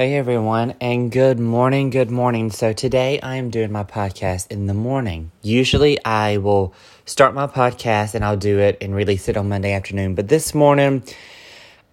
Hey 0.00 0.14
everyone, 0.14 0.76
and 0.80 1.12
good 1.12 1.38
morning, 1.38 1.90
good 1.90 2.10
morning. 2.10 2.50
So 2.50 2.72
today 2.72 3.20
I 3.20 3.36
am 3.36 3.50
doing 3.50 3.70
my 3.70 3.84
podcast 3.84 4.50
in 4.50 4.64
the 4.64 4.72
morning. 4.72 5.30
Usually 5.42 6.02
I 6.02 6.38
will 6.38 6.72
start 7.04 7.34
my 7.34 7.46
podcast 7.46 8.14
and 8.14 8.24
I'll 8.24 8.38
do 8.38 8.60
it 8.60 8.78
and 8.80 8.94
release 8.94 9.28
it 9.28 9.36
on 9.36 9.50
Monday 9.50 9.74
afternoon, 9.74 10.14
but 10.14 10.26
this 10.28 10.54
morning, 10.54 11.02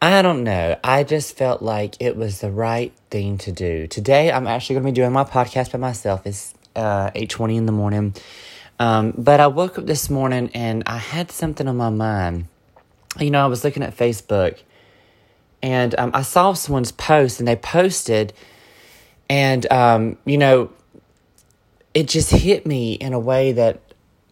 I 0.02 0.22
don't 0.22 0.46
know. 0.46 0.78
I 0.86 1.04
just 1.04 1.36
felt 1.36 1.62
like 1.62 1.98
it 2.00 2.16
was 2.16 2.40
the 2.40 2.50
right 2.50 2.94
thing 3.10 3.40
to 3.40 3.52
do. 3.52 3.88
Today 3.88 4.32
I'm 4.32 4.48
actually 4.48 4.76
going 4.76 4.86
to 4.86 4.92
be 4.94 4.96
doing 4.96 5.12
my 5.12 5.26
podcast 5.26 5.74
by 5.74 5.80
myself. 5.80 6.26
It's 6.26 6.54
uh, 6.78 7.12
8.20 7.12 7.58
in 7.58 7.66
the 7.66 7.74
morning. 7.74 8.16
Um, 8.80 9.16
but 9.18 9.42
I 9.42 9.48
woke 9.48 9.80
up 9.80 9.86
this 9.86 10.10
morning 10.10 10.50
and 10.54 10.82
I 10.86 10.96
had 10.96 11.30
something 11.30 11.68
on 11.68 11.76
my 11.76 11.90
mind. 11.90 12.48
You 13.20 13.32
know, 13.32 13.44
I 13.44 13.48
was 13.48 13.66
looking 13.66 13.84
at 13.84 13.98
Facebook 13.98 14.60
and 15.62 15.98
um, 15.98 16.12
I 16.14 16.22
saw 16.22 16.54
someone's 16.54 16.92
post, 16.92 17.40
and 17.40 17.48
they 17.48 17.56
posted, 17.56 18.34
and 19.30 19.72
um, 19.72 20.18
you 20.26 20.38
know, 20.38 20.72
it 21.94 22.08
just 22.08 22.32
hit 22.32 22.66
me 22.66 22.94
in 22.94 23.14
a 23.14 23.20
way 23.20 23.54
that 23.54 23.82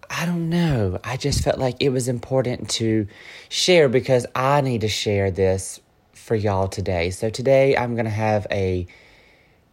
I 0.10 0.26
don't 0.26 0.50
know. 0.50 1.00
I 1.04 1.18
just 1.18 1.44
felt 1.44 1.58
like 1.58 1.78
it 1.80 1.90
was 1.90 2.08
important 2.08 2.70
to 2.72 3.08
share 3.50 3.90
because 3.90 4.26
I 4.36 4.62
need 4.62 4.82
to 4.82 4.88
share 4.88 5.32
this 5.32 5.80
for 6.14 6.36
y'all 6.36 6.68
today. 6.68 7.10
So 7.10 7.30
today 7.30 7.76
I'm 7.76 7.96
to 8.06 8.12
have 8.12 8.48
a 8.52 8.88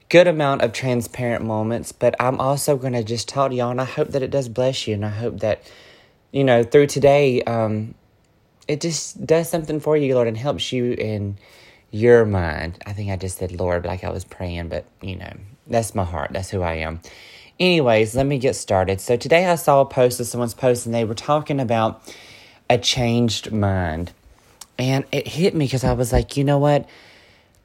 good 0.09 0.27
amount 0.27 0.63
of 0.63 0.73
transparent 0.73 1.45
moments, 1.45 1.93
but 1.93 2.15
I'm 2.21 2.39
also 2.41 2.77
going 2.77 2.93
to 2.93 3.03
just 3.03 3.29
talk 3.29 3.51
to 3.51 3.57
y'all, 3.57 3.71
and 3.71 3.81
I 3.81 3.87
hope 3.87 4.09
that 4.09 4.23
it 4.23 4.31
does 4.31 4.49
bless 4.49 4.87
you, 4.87 4.95
and 4.95 5.05
I 5.05 5.11
hope 5.11 5.41
that 5.41 5.63
you 6.31 6.45
know 6.45 6.63
through 6.63 6.89
today, 6.89 7.43
um, 7.43 7.95
it 8.69 8.81
just 8.81 9.25
does 9.27 9.49
something 9.49 9.81
for 9.81 9.97
you, 9.97 10.15
Lord, 10.15 10.29
and 10.29 10.37
helps 10.37 10.73
you 10.73 10.93
in 10.93 11.39
your 11.91 12.25
mind. 12.25 12.83
I 12.87 12.93
think 12.93 13.11
I 13.11 13.17
just 13.17 13.39
said 13.39 13.53
Lord 13.53 13.85
like 13.85 14.05
I 14.05 14.11
was 14.11 14.25
praying, 14.25 14.69
but 14.69 14.85
you 15.01 15.17
know, 15.17 15.33
that's 15.67 15.95
my 15.95 16.05
heart. 16.05 16.31
That's 16.33 16.51
who 16.51 16.63
I 16.63 16.75
am. 16.75 17.01
Anyways, 17.61 18.17
let 18.17 18.27
me 18.27 18.39
get 18.39 18.57
started. 18.57 19.01
So 19.01 19.17
today 19.17 19.47
I 19.47 19.57
saw 19.57 19.83
a 19.83 19.87
post 19.87 20.19
of 20.19 20.27
someone's 20.27 20.55
post 20.55 20.87
and 20.87 20.95
they 20.95 21.05
were 21.05 21.15
talking 21.15 21.61
about 21.61 22.03
a 22.69 22.79
changed 22.79 23.53
mind. 23.53 24.13
And 24.79 25.05
it 25.13 25.29
hit 25.29 25.55
me 25.55 25.67
because 25.67 25.85
I 25.85 25.93
was 25.93 26.13
like, 26.13 26.37
you 26.37 26.45
know 26.45 26.59
what? 26.59 26.89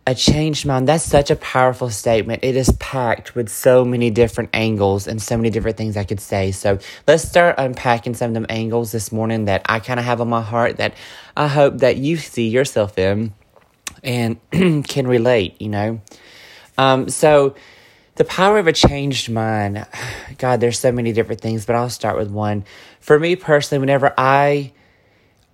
A 0.07 0.15
changed 0.15 0.65
mind, 0.65 0.87
that's 0.87 1.03
such 1.03 1.29
a 1.31 1.35
powerful 1.35 1.89
statement. 1.89 2.41
It 2.41 2.55
is 2.55 2.71
packed 2.79 3.35
with 3.35 3.49
so 3.49 3.83
many 3.83 4.09
different 4.09 4.51
angles 4.53 5.05
and 5.05 5.21
so 5.21 5.35
many 5.35 5.49
different 5.49 5.75
things 5.75 5.97
I 5.97 6.05
could 6.05 6.21
say. 6.21 6.53
So 6.53 6.79
let's 7.05 7.27
start 7.27 7.55
unpacking 7.57 8.13
some 8.13 8.29
of 8.29 8.33
them 8.33 8.45
angles 8.47 8.93
this 8.93 9.11
morning 9.11 9.45
that 9.45 9.63
I 9.65 9.79
kind 9.79 9.99
of 9.99 10.05
have 10.05 10.21
on 10.21 10.29
my 10.29 10.41
heart 10.41 10.77
that 10.77 10.93
I 11.35 11.49
hope 11.49 11.79
that 11.79 11.97
you 11.97 12.15
see 12.15 12.47
yourself 12.47 12.97
in 12.97 13.33
and 14.01 14.39
can 14.87 15.07
relate, 15.07 15.61
you 15.61 15.67
know? 15.67 15.99
Um, 16.77 17.09
so 17.09 17.55
the 18.15 18.23
power 18.23 18.59
of 18.59 18.67
a 18.67 18.73
changed 18.73 19.29
mind, 19.29 19.85
God, 20.37 20.61
there's 20.61 20.79
so 20.79 20.93
many 20.93 21.11
different 21.11 21.41
things, 21.41 21.65
but 21.65 21.75
I'll 21.75 21.89
start 21.89 22.17
with 22.17 22.31
one. 22.31 22.63
For 23.01 23.19
me 23.19 23.35
personally, 23.35 23.81
whenever 23.81 24.13
I 24.17 24.71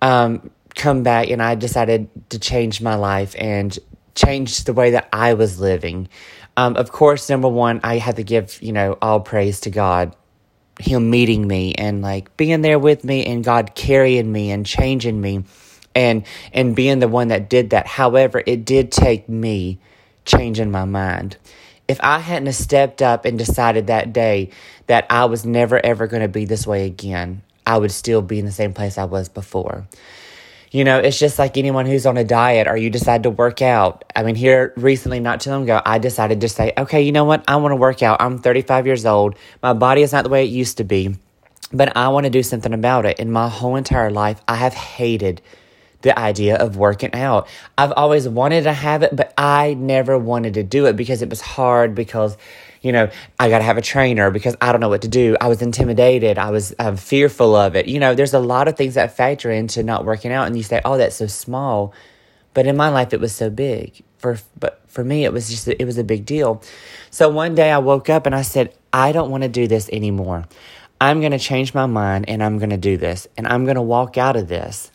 um, 0.00 0.52
come 0.76 1.02
back 1.02 1.30
and 1.30 1.42
I 1.42 1.56
decided 1.56 2.08
to 2.30 2.38
change 2.38 2.80
my 2.80 2.94
life 2.94 3.34
and 3.36 3.76
changed 4.14 4.66
the 4.66 4.72
way 4.72 4.92
that 4.92 5.08
I 5.12 5.34
was 5.34 5.60
living. 5.60 6.08
Um, 6.56 6.76
of 6.76 6.92
course, 6.92 7.28
number 7.28 7.48
one, 7.48 7.80
I 7.82 7.98
had 7.98 8.16
to 8.16 8.24
give, 8.24 8.62
you 8.62 8.72
know, 8.72 8.96
all 9.02 9.20
praise 9.20 9.60
to 9.62 9.70
God. 9.70 10.14
Him 10.80 11.08
meeting 11.08 11.46
me 11.46 11.72
and 11.74 12.02
like 12.02 12.36
being 12.36 12.62
there 12.62 12.80
with 12.80 13.04
me 13.04 13.24
and 13.26 13.44
God 13.44 13.76
carrying 13.76 14.30
me 14.32 14.50
and 14.50 14.66
changing 14.66 15.20
me 15.20 15.44
and 15.94 16.24
and 16.52 16.74
being 16.74 16.98
the 16.98 17.08
one 17.08 17.28
that 17.28 17.48
did 17.48 17.70
that. 17.70 17.86
However, 17.86 18.42
it 18.44 18.64
did 18.64 18.90
take 18.90 19.28
me 19.28 19.78
changing 20.24 20.72
my 20.72 20.84
mind. 20.84 21.36
If 21.86 22.00
I 22.02 22.18
hadn't 22.18 22.52
stepped 22.54 23.02
up 23.02 23.24
and 23.24 23.38
decided 23.38 23.86
that 23.86 24.12
day 24.12 24.50
that 24.88 25.06
I 25.10 25.26
was 25.26 25.46
never 25.46 25.84
ever 25.84 26.08
going 26.08 26.22
to 26.22 26.28
be 26.28 26.44
this 26.44 26.66
way 26.66 26.86
again, 26.86 27.42
I 27.66 27.78
would 27.78 27.92
still 27.92 28.22
be 28.22 28.38
in 28.38 28.44
the 28.44 28.52
same 28.52 28.72
place 28.72 28.98
I 28.98 29.04
was 29.04 29.28
before. 29.28 29.86
You 30.74 30.82
know, 30.82 30.98
it's 30.98 31.20
just 31.20 31.38
like 31.38 31.56
anyone 31.56 31.86
who's 31.86 32.04
on 32.04 32.16
a 32.16 32.24
diet 32.24 32.66
or 32.66 32.76
you 32.76 32.90
decide 32.90 33.22
to 33.22 33.30
work 33.30 33.62
out. 33.62 34.04
I 34.16 34.24
mean, 34.24 34.34
here 34.34 34.72
recently, 34.76 35.20
not 35.20 35.40
too 35.40 35.50
long 35.50 35.62
ago, 35.62 35.80
I 35.86 35.98
decided 35.98 36.40
to 36.40 36.48
say, 36.48 36.72
okay, 36.76 37.00
you 37.00 37.12
know 37.12 37.22
what? 37.22 37.44
I 37.46 37.54
want 37.54 37.70
to 37.70 37.76
work 37.76 38.02
out. 38.02 38.20
I'm 38.20 38.40
35 38.40 38.84
years 38.84 39.06
old. 39.06 39.36
My 39.62 39.72
body 39.72 40.02
is 40.02 40.10
not 40.10 40.24
the 40.24 40.30
way 40.30 40.42
it 40.44 40.50
used 40.50 40.78
to 40.78 40.84
be, 40.84 41.14
but 41.72 41.96
I 41.96 42.08
want 42.08 42.24
to 42.24 42.30
do 42.30 42.42
something 42.42 42.72
about 42.72 43.06
it. 43.06 43.20
In 43.20 43.30
my 43.30 43.48
whole 43.48 43.76
entire 43.76 44.10
life, 44.10 44.40
I 44.48 44.56
have 44.56 44.74
hated 44.74 45.40
the 46.04 46.16
idea 46.18 46.56
of 46.56 46.76
working 46.76 47.12
out. 47.14 47.48
I've 47.76 47.92
always 47.92 48.28
wanted 48.28 48.64
to 48.64 48.72
have 48.72 49.02
it, 49.02 49.16
but 49.16 49.32
I 49.36 49.74
never 49.74 50.16
wanted 50.18 50.54
to 50.54 50.62
do 50.62 50.86
it 50.86 50.96
because 50.96 51.22
it 51.22 51.30
was 51.30 51.40
hard 51.40 51.94
because 51.94 52.36
you 52.82 52.92
know, 52.92 53.08
I 53.40 53.48
got 53.48 53.58
to 53.58 53.64
have 53.64 53.78
a 53.78 53.82
trainer 53.82 54.30
because 54.30 54.54
I 54.60 54.70
don't 54.70 54.82
know 54.82 54.90
what 54.90 55.00
to 55.02 55.08
do. 55.08 55.38
I 55.40 55.48
was 55.48 55.62
intimidated. 55.62 56.36
I 56.36 56.50
was 56.50 56.74
um, 56.78 56.98
fearful 56.98 57.56
of 57.56 57.76
it. 57.76 57.88
You 57.88 57.98
know, 57.98 58.14
there's 58.14 58.34
a 58.34 58.38
lot 58.38 58.68
of 58.68 58.76
things 58.76 58.92
that 58.94 59.16
factor 59.16 59.50
into 59.50 59.82
not 59.82 60.04
working 60.04 60.30
out, 60.30 60.46
and 60.46 60.54
you 60.54 60.62
say, 60.62 60.82
"Oh, 60.84 60.98
that's 60.98 61.16
so 61.16 61.26
small," 61.26 61.94
but 62.52 62.66
in 62.66 62.76
my 62.76 62.90
life, 62.90 63.14
it 63.14 63.20
was 63.20 63.34
so 63.34 63.48
big. 63.48 64.04
For 64.18 64.38
but 64.60 64.82
for 64.86 65.02
me, 65.02 65.24
it 65.24 65.32
was 65.32 65.48
just 65.48 65.66
it 65.66 65.84
was 65.86 65.96
a 65.96 66.04
big 66.04 66.26
deal. 66.26 66.62
So 67.10 67.30
one 67.30 67.54
day, 67.54 67.72
I 67.72 67.78
woke 67.78 68.10
up 68.10 68.26
and 68.26 68.34
I 68.34 68.42
said, 68.42 68.74
"I 68.92 69.12
don't 69.12 69.30
want 69.30 69.44
to 69.44 69.48
do 69.48 69.66
this 69.66 69.88
anymore. 69.88 70.44
I'm 71.00 71.20
going 71.20 71.32
to 71.32 71.38
change 71.38 71.72
my 71.72 71.86
mind, 71.86 72.28
and 72.28 72.44
I'm 72.44 72.58
going 72.58 72.68
to 72.68 72.76
do 72.76 72.98
this, 72.98 73.26
and 73.38 73.48
I'm 73.48 73.64
going 73.64 73.76
to 73.76 73.82
walk 73.82 74.18
out 74.18 74.36
of 74.36 74.48
this." 74.48 74.90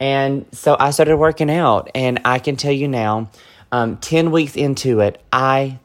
And 0.00 0.46
so 0.52 0.76
I 0.80 0.90
started 0.90 1.18
working 1.18 1.50
out, 1.50 1.90
and 1.94 2.22
I 2.24 2.38
can 2.38 2.56
tell 2.56 2.72
you 2.72 2.88
now, 2.88 3.30
um, 3.70 3.98
ten 3.98 4.30
weeks 4.30 4.56
into 4.56 5.00
it, 5.00 5.22
I 5.32 5.78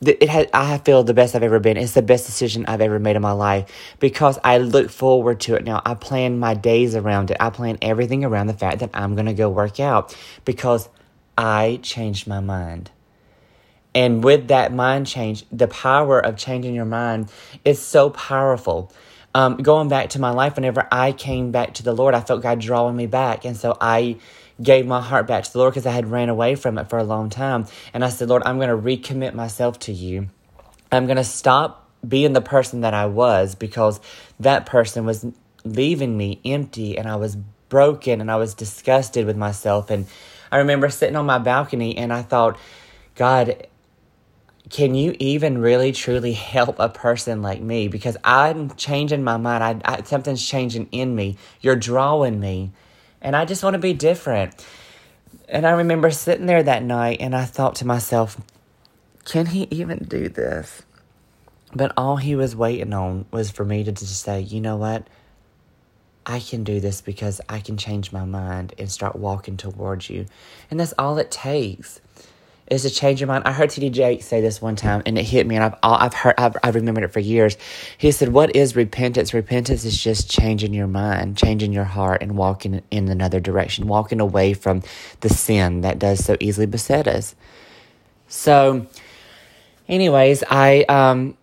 it 0.00 0.30
had 0.30 0.48
I 0.54 0.78
feel 0.78 1.04
the 1.04 1.12
best 1.12 1.36
I've 1.36 1.42
ever 1.42 1.60
been. 1.60 1.76
It's 1.76 1.92
the 1.92 2.02
best 2.02 2.24
decision 2.24 2.64
I've 2.66 2.80
ever 2.80 2.98
made 2.98 3.16
in 3.16 3.22
my 3.22 3.32
life 3.32 3.70
because 3.98 4.38
I 4.42 4.58
look 4.58 4.90
forward 4.90 5.40
to 5.40 5.54
it 5.56 5.64
now. 5.64 5.82
I 5.84 5.94
plan 5.94 6.38
my 6.38 6.54
days 6.54 6.94
around 6.94 7.30
it. 7.30 7.36
I 7.38 7.50
plan 7.50 7.78
everything 7.82 8.24
around 8.24 8.46
the 8.46 8.54
fact 8.54 8.78
that 8.80 8.90
I'm 8.94 9.14
to 9.26 9.34
go 9.34 9.50
work 9.50 9.78
out 9.78 10.16
because 10.44 10.88
I 11.36 11.80
changed 11.82 12.26
my 12.26 12.40
mind. 12.40 12.90
And 13.94 14.22
with 14.24 14.48
that 14.48 14.72
mind 14.72 15.06
change, 15.06 15.44
the 15.50 15.68
power 15.68 16.18
of 16.18 16.36
changing 16.36 16.74
your 16.74 16.84
mind 16.84 17.30
is 17.64 17.80
so 17.80 18.10
powerful. 18.10 18.92
Um, 19.34 19.58
going 19.58 19.88
back 19.88 20.10
to 20.10 20.20
my 20.20 20.30
life, 20.30 20.56
whenever 20.56 20.88
I 20.90 21.12
came 21.12 21.52
back 21.52 21.74
to 21.74 21.82
the 21.82 21.92
Lord, 21.92 22.14
I 22.14 22.20
felt 22.20 22.42
God 22.42 22.60
drawing 22.60 22.96
me 22.96 23.06
back. 23.06 23.44
And 23.44 23.56
so 23.56 23.76
I 23.80 24.16
gave 24.60 24.86
my 24.86 25.00
heart 25.00 25.26
back 25.26 25.44
to 25.44 25.52
the 25.52 25.58
Lord 25.58 25.72
because 25.72 25.86
I 25.86 25.92
had 25.92 26.10
ran 26.10 26.28
away 26.28 26.54
from 26.56 26.78
it 26.78 26.90
for 26.90 26.98
a 26.98 27.04
long 27.04 27.30
time. 27.30 27.66
And 27.94 28.04
I 28.04 28.08
said, 28.08 28.28
Lord, 28.28 28.42
I'm 28.44 28.58
going 28.58 28.68
to 28.68 28.76
recommit 28.76 29.34
myself 29.34 29.78
to 29.80 29.92
you. 29.92 30.28
I'm 30.90 31.06
going 31.06 31.16
to 31.16 31.24
stop 31.24 31.88
being 32.06 32.32
the 32.32 32.40
person 32.40 32.80
that 32.80 32.94
I 32.94 33.06
was 33.06 33.54
because 33.54 34.00
that 34.40 34.66
person 34.66 35.04
was 35.04 35.24
leaving 35.64 36.16
me 36.16 36.40
empty 36.44 36.98
and 36.98 37.08
I 37.08 37.16
was 37.16 37.36
broken 37.68 38.20
and 38.20 38.30
I 38.30 38.36
was 38.36 38.54
disgusted 38.54 39.26
with 39.26 39.36
myself. 39.36 39.90
And 39.90 40.06
I 40.50 40.58
remember 40.58 40.88
sitting 40.90 41.16
on 41.16 41.26
my 41.26 41.38
balcony 41.38 41.96
and 41.96 42.12
I 42.12 42.22
thought, 42.22 42.58
God, 43.14 43.66
can 44.68 44.94
you 44.94 45.16
even 45.18 45.58
really 45.58 45.92
truly 45.92 46.32
help 46.32 46.78
a 46.78 46.88
person 46.88 47.42
like 47.42 47.60
me? 47.60 47.88
Because 47.88 48.16
I'm 48.22 48.70
changing 48.74 49.24
my 49.24 49.36
mind. 49.36 49.82
I, 49.84 49.94
I, 49.94 50.02
something's 50.02 50.46
changing 50.46 50.88
in 50.92 51.14
me. 51.14 51.38
You're 51.60 51.76
drawing 51.76 52.38
me 52.38 52.72
and 53.20 53.34
I 53.34 53.44
just 53.44 53.62
want 53.62 53.74
to 53.74 53.80
be 53.80 53.92
different. 53.92 54.54
And 55.48 55.66
I 55.66 55.70
remember 55.72 56.10
sitting 56.10 56.46
there 56.46 56.62
that 56.62 56.82
night 56.82 57.18
and 57.20 57.34
I 57.34 57.44
thought 57.44 57.76
to 57.76 57.86
myself, 57.86 58.40
can 59.24 59.46
he 59.46 59.66
even 59.70 59.98
do 60.04 60.28
this? 60.28 60.82
But 61.74 61.92
all 61.96 62.16
he 62.16 62.34
was 62.34 62.56
waiting 62.56 62.92
on 62.92 63.26
was 63.30 63.50
for 63.50 63.64
me 63.64 63.84
to 63.84 63.92
just 63.92 64.22
say, 64.22 64.40
you 64.40 64.60
know 64.60 64.76
what? 64.76 65.06
I 66.26 66.40
can 66.40 66.64
do 66.64 66.80
this 66.80 67.00
because 67.00 67.40
I 67.48 67.60
can 67.60 67.76
change 67.76 68.12
my 68.12 68.24
mind 68.24 68.74
and 68.78 68.90
start 68.90 69.16
walking 69.16 69.56
towards 69.56 70.10
you. 70.10 70.26
And 70.70 70.78
that's 70.78 70.94
all 70.98 71.18
it 71.18 71.30
takes 71.30 72.00
is 72.70 72.82
to 72.82 72.90
change 72.90 73.20
your 73.20 73.26
mind. 73.26 73.42
I 73.44 73.52
heard 73.52 73.70
T.D. 73.70 74.20
Say 74.20 74.40
this 74.40 74.62
one 74.62 74.76
time, 74.76 75.02
and 75.04 75.18
it 75.18 75.24
hit 75.24 75.46
me, 75.46 75.56
and 75.56 75.64
I've 75.64 75.74
I've 75.82 76.14
heard 76.14 76.34
I've, 76.38 76.56
I've 76.62 76.74
remembered 76.76 77.04
it 77.04 77.12
for 77.12 77.20
years. 77.20 77.56
He 77.98 78.12
said, 78.12 78.32
"What 78.32 78.54
is 78.54 78.76
repentance? 78.76 79.34
Repentance 79.34 79.84
is 79.84 80.00
just 80.00 80.30
changing 80.30 80.72
your 80.72 80.86
mind, 80.86 81.36
changing 81.36 81.72
your 81.72 81.84
heart, 81.84 82.22
and 82.22 82.36
walking 82.36 82.82
in 82.90 83.08
another 83.08 83.40
direction, 83.40 83.88
walking 83.88 84.20
away 84.20 84.54
from 84.54 84.82
the 85.20 85.28
sin 85.28 85.80
that 85.80 85.98
does 85.98 86.24
so 86.24 86.36
easily 86.38 86.66
beset 86.66 87.08
us." 87.08 87.34
So, 88.28 88.86
anyways, 89.88 90.44
I 90.48 90.84
um, 90.84 91.36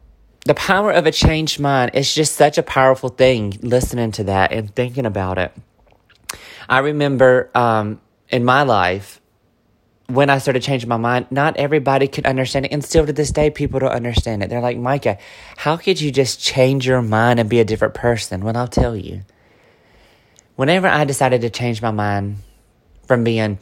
the 0.46 0.56
power 0.56 0.92
of 0.92 1.06
a 1.06 1.12
changed 1.12 1.60
mind 1.60 1.92
is 1.94 2.14
just 2.14 2.36
such 2.36 2.58
a 2.58 2.64
powerful 2.64 3.10
thing. 3.10 3.60
Listening 3.62 4.14
to 4.14 4.24
that 4.26 4.54
and 4.54 4.74
thinking 4.74 5.06
about 5.06 5.38
it, 5.38 5.54
I 6.70 6.80
remember 6.80 7.52
um, 7.54 8.00
in 8.30 8.46
my 8.46 8.64
life 8.64 9.20
when 10.08 10.30
I 10.30 10.38
started 10.38 10.64
changing 10.64 10.90
my 10.90 10.98
mind, 10.98 11.28
not 11.32 11.58
everybody 11.58 12.08
could 12.08 12.26
understand 12.26 12.66
it. 12.66 12.72
And 12.72 12.84
still 12.84 13.06
to 13.06 13.14
this 13.14 13.32
day, 13.32 13.50
people 13.50 13.80
don't 13.80 13.92
understand 13.92 14.42
it. 14.42 14.50
They're 14.50 14.62
like, 14.62 14.78
Micah, 14.78 15.18
how 15.58 15.78
could 15.78 16.00
you 16.00 16.12
just 16.12 16.42
change 16.42 16.88
your 16.88 17.02
mind 17.02 17.40
and 17.40 17.50
be 17.50 17.60
a 17.60 17.66
different 17.66 17.94
person? 17.94 18.44
Well, 18.44 18.56
I'll 18.56 18.68
tell 18.68 18.96
you. 18.96 19.24
Whenever 20.56 20.88
I 20.88 21.04
decided 21.04 21.42
to 21.42 21.50
change 21.50 21.82
my 21.82 21.92
mind 21.92 22.38
from 23.06 23.24
being 23.24 23.60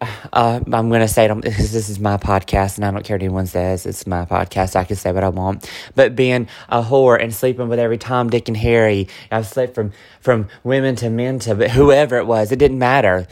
uh, 0.00 0.60
I'm 0.72 0.88
going 0.88 1.00
to 1.00 1.08
say 1.08 1.28
it 1.28 1.40
because 1.40 1.72
this 1.72 1.88
is 1.88 1.98
my 1.98 2.16
podcast 2.16 2.76
and 2.76 2.84
I 2.84 2.90
don't 2.90 3.04
care 3.04 3.16
what 3.16 3.22
anyone 3.22 3.46
says. 3.46 3.84
It's 3.84 4.06
my 4.06 4.24
podcast. 4.24 4.76
I 4.76 4.84
can 4.84 4.96
say 4.96 5.10
what 5.12 5.24
I 5.24 5.28
want. 5.28 5.68
But 5.94 6.14
being 6.14 6.48
a 6.68 6.82
whore 6.82 7.20
and 7.20 7.34
sleeping 7.34 7.68
with 7.68 7.78
every 7.78 7.98
Tom, 7.98 8.30
Dick, 8.30 8.48
and 8.48 8.56
Harry, 8.56 9.08
I've 9.32 9.46
slept 9.46 9.74
from, 9.74 9.92
from 10.20 10.48
women 10.62 10.94
to 10.96 11.10
men 11.10 11.40
to 11.40 11.68
whoever 11.68 12.16
it 12.16 12.26
was. 12.26 12.52
It 12.52 12.60
didn't 12.60 12.78
matter. 12.78 13.26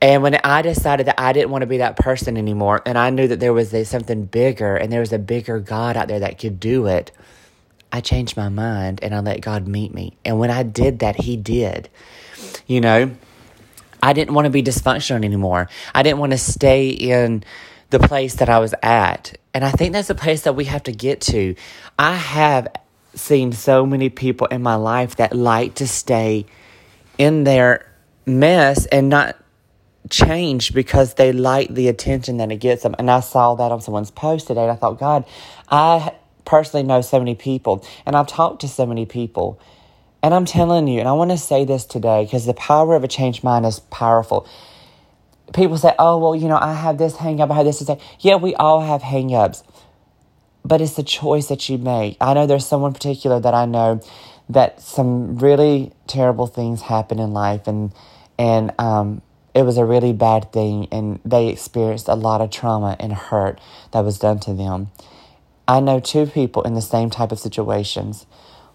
And 0.00 0.22
when 0.22 0.34
I 0.44 0.62
decided 0.62 1.06
that 1.06 1.18
I 1.18 1.32
didn't 1.32 1.50
want 1.50 1.62
to 1.62 1.66
be 1.66 1.78
that 1.78 1.96
person 1.96 2.36
anymore, 2.36 2.82
and 2.84 2.98
I 2.98 3.10
knew 3.10 3.28
that 3.28 3.40
there 3.40 3.52
was 3.52 3.72
a, 3.72 3.84
something 3.84 4.26
bigger 4.26 4.76
and 4.76 4.92
there 4.92 5.00
was 5.00 5.12
a 5.12 5.18
bigger 5.18 5.58
God 5.58 5.96
out 5.96 6.08
there 6.08 6.20
that 6.20 6.38
could 6.38 6.60
do 6.60 6.86
it, 6.86 7.12
I 7.92 8.00
changed 8.00 8.36
my 8.36 8.48
mind 8.48 9.00
and 9.02 9.14
I 9.14 9.20
let 9.20 9.40
God 9.40 9.66
meet 9.66 9.94
me. 9.94 10.16
And 10.24 10.38
when 10.38 10.50
I 10.50 10.62
did 10.62 10.98
that, 10.98 11.16
He 11.16 11.36
did. 11.36 11.88
You 12.66 12.80
know, 12.80 13.10
I 14.02 14.12
didn't 14.12 14.34
want 14.34 14.44
to 14.44 14.50
be 14.50 14.62
dysfunctional 14.62 15.24
anymore. 15.24 15.68
I 15.94 16.02
didn't 16.02 16.18
want 16.18 16.32
to 16.32 16.38
stay 16.38 16.90
in 16.90 17.42
the 17.90 17.98
place 17.98 18.34
that 18.34 18.48
I 18.48 18.58
was 18.58 18.74
at. 18.82 19.38
And 19.54 19.64
I 19.64 19.70
think 19.70 19.92
that's 19.92 20.10
a 20.10 20.14
place 20.14 20.42
that 20.42 20.54
we 20.54 20.66
have 20.66 20.82
to 20.84 20.92
get 20.92 21.20
to. 21.22 21.54
I 21.98 22.14
have 22.14 22.68
seen 23.14 23.52
so 23.52 23.86
many 23.86 24.10
people 24.10 24.46
in 24.48 24.62
my 24.62 24.74
life 24.74 25.16
that 25.16 25.34
like 25.34 25.76
to 25.76 25.86
stay 25.86 26.44
in 27.16 27.44
their 27.44 27.90
mess 28.26 28.84
and 28.86 29.08
not 29.08 29.36
change 30.10 30.72
because 30.72 31.14
they 31.14 31.32
like 31.32 31.74
the 31.74 31.88
attention 31.88 32.36
that 32.38 32.50
it 32.52 32.56
gets 32.56 32.82
them. 32.82 32.94
And 32.98 33.10
I 33.10 33.20
saw 33.20 33.54
that 33.54 33.72
on 33.72 33.80
someone's 33.80 34.10
post 34.10 34.46
today 34.48 34.62
and 34.62 34.72
I 34.72 34.76
thought, 34.76 34.98
God, 34.98 35.24
I 35.68 36.14
personally 36.44 36.86
know 36.86 37.00
so 37.00 37.18
many 37.18 37.34
people 37.34 37.84
and 38.04 38.16
I've 38.16 38.26
talked 38.26 38.60
to 38.60 38.68
so 38.68 38.86
many 38.86 39.06
people 39.06 39.60
and 40.22 40.34
I'm 40.34 40.44
telling 40.44 40.88
you, 40.88 40.98
and 40.98 41.08
I 41.08 41.12
want 41.12 41.30
to 41.30 41.38
say 41.38 41.64
this 41.64 41.84
today 41.84 42.24
because 42.24 42.46
the 42.46 42.54
power 42.54 42.96
of 42.96 43.04
a 43.04 43.08
changed 43.08 43.44
mind 43.44 43.64
is 43.64 43.78
powerful. 43.78 44.48
People 45.54 45.78
say, 45.78 45.94
oh, 45.98 46.18
well, 46.18 46.34
you 46.34 46.48
know, 46.48 46.58
I 46.60 46.74
have 46.74 46.98
this 46.98 47.16
hang 47.16 47.40
up, 47.40 47.50
I 47.50 47.54
have 47.54 47.64
this 47.64 47.78
to 47.78 47.84
say. 47.84 48.00
Yeah, 48.18 48.34
we 48.34 48.54
all 48.56 48.80
have 48.80 49.02
hang 49.02 49.32
ups, 49.34 49.62
but 50.64 50.80
it's 50.80 50.94
the 50.94 51.04
choice 51.04 51.46
that 51.46 51.68
you 51.68 51.78
make. 51.78 52.16
I 52.20 52.34
know 52.34 52.46
there's 52.46 52.66
someone 52.66 52.92
particular 52.92 53.38
that 53.38 53.54
I 53.54 53.66
know 53.66 54.00
that 54.48 54.80
some 54.80 55.38
really 55.38 55.92
terrible 56.08 56.48
things 56.48 56.82
happen 56.82 57.20
in 57.20 57.32
life, 57.32 57.68
and, 57.68 57.92
and, 58.36 58.72
um, 58.80 59.22
it 59.56 59.62
was 59.62 59.78
a 59.78 59.86
really 59.86 60.12
bad 60.12 60.52
thing, 60.52 60.86
and 60.92 61.18
they 61.24 61.48
experienced 61.48 62.08
a 62.08 62.14
lot 62.14 62.42
of 62.42 62.50
trauma 62.50 62.94
and 63.00 63.10
hurt 63.14 63.58
that 63.92 64.04
was 64.04 64.18
done 64.18 64.38
to 64.40 64.52
them. 64.52 64.90
I 65.66 65.80
know 65.80 65.98
two 65.98 66.26
people 66.26 66.62
in 66.62 66.74
the 66.74 66.82
same 66.82 67.08
type 67.08 67.32
of 67.32 67.38
situations. 67.38 68.26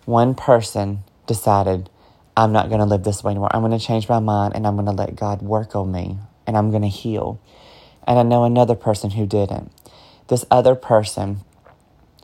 One 0.06 0.34
person 0.34 1.04
decided, 1.28 1.92
I'm 2.36 2.52
not 2.52 2.70
going 2.70 2.80
to 2.80 2.86
live 2.86 3.04
this 3.04 3.24
way 3.24 3.30
anymore. 3.30 3.56
I'm 3.56 3.62
going 3.62 3.78
to 3.78 3.86
change 3.86 4.10
my 4.10 4.18
mind 4.20 4.56
and 4.56 4.66
I'm 4.66 4.76
going 4.76 4.88
to 4.88 4.92
let 4.92 5.16
God 5.16 5.44
work 5.44 5.76
on 5.76 5.92
me 5.92 6.18
and 6.48 6.58
I'm 6.58 6.72
going 6.72 6.82
to 6.82 6.88
heal. 6.88 7.40
And 8.08 8.18
I 8.18 8.24
know 8.24 8.44
another 8.44 8.76
person 8.76 9.12
who 9.12 9.28
didn't. 9.28 9.72
This 10.30 10.46
other 10.50 10.74
person 10.74 11.42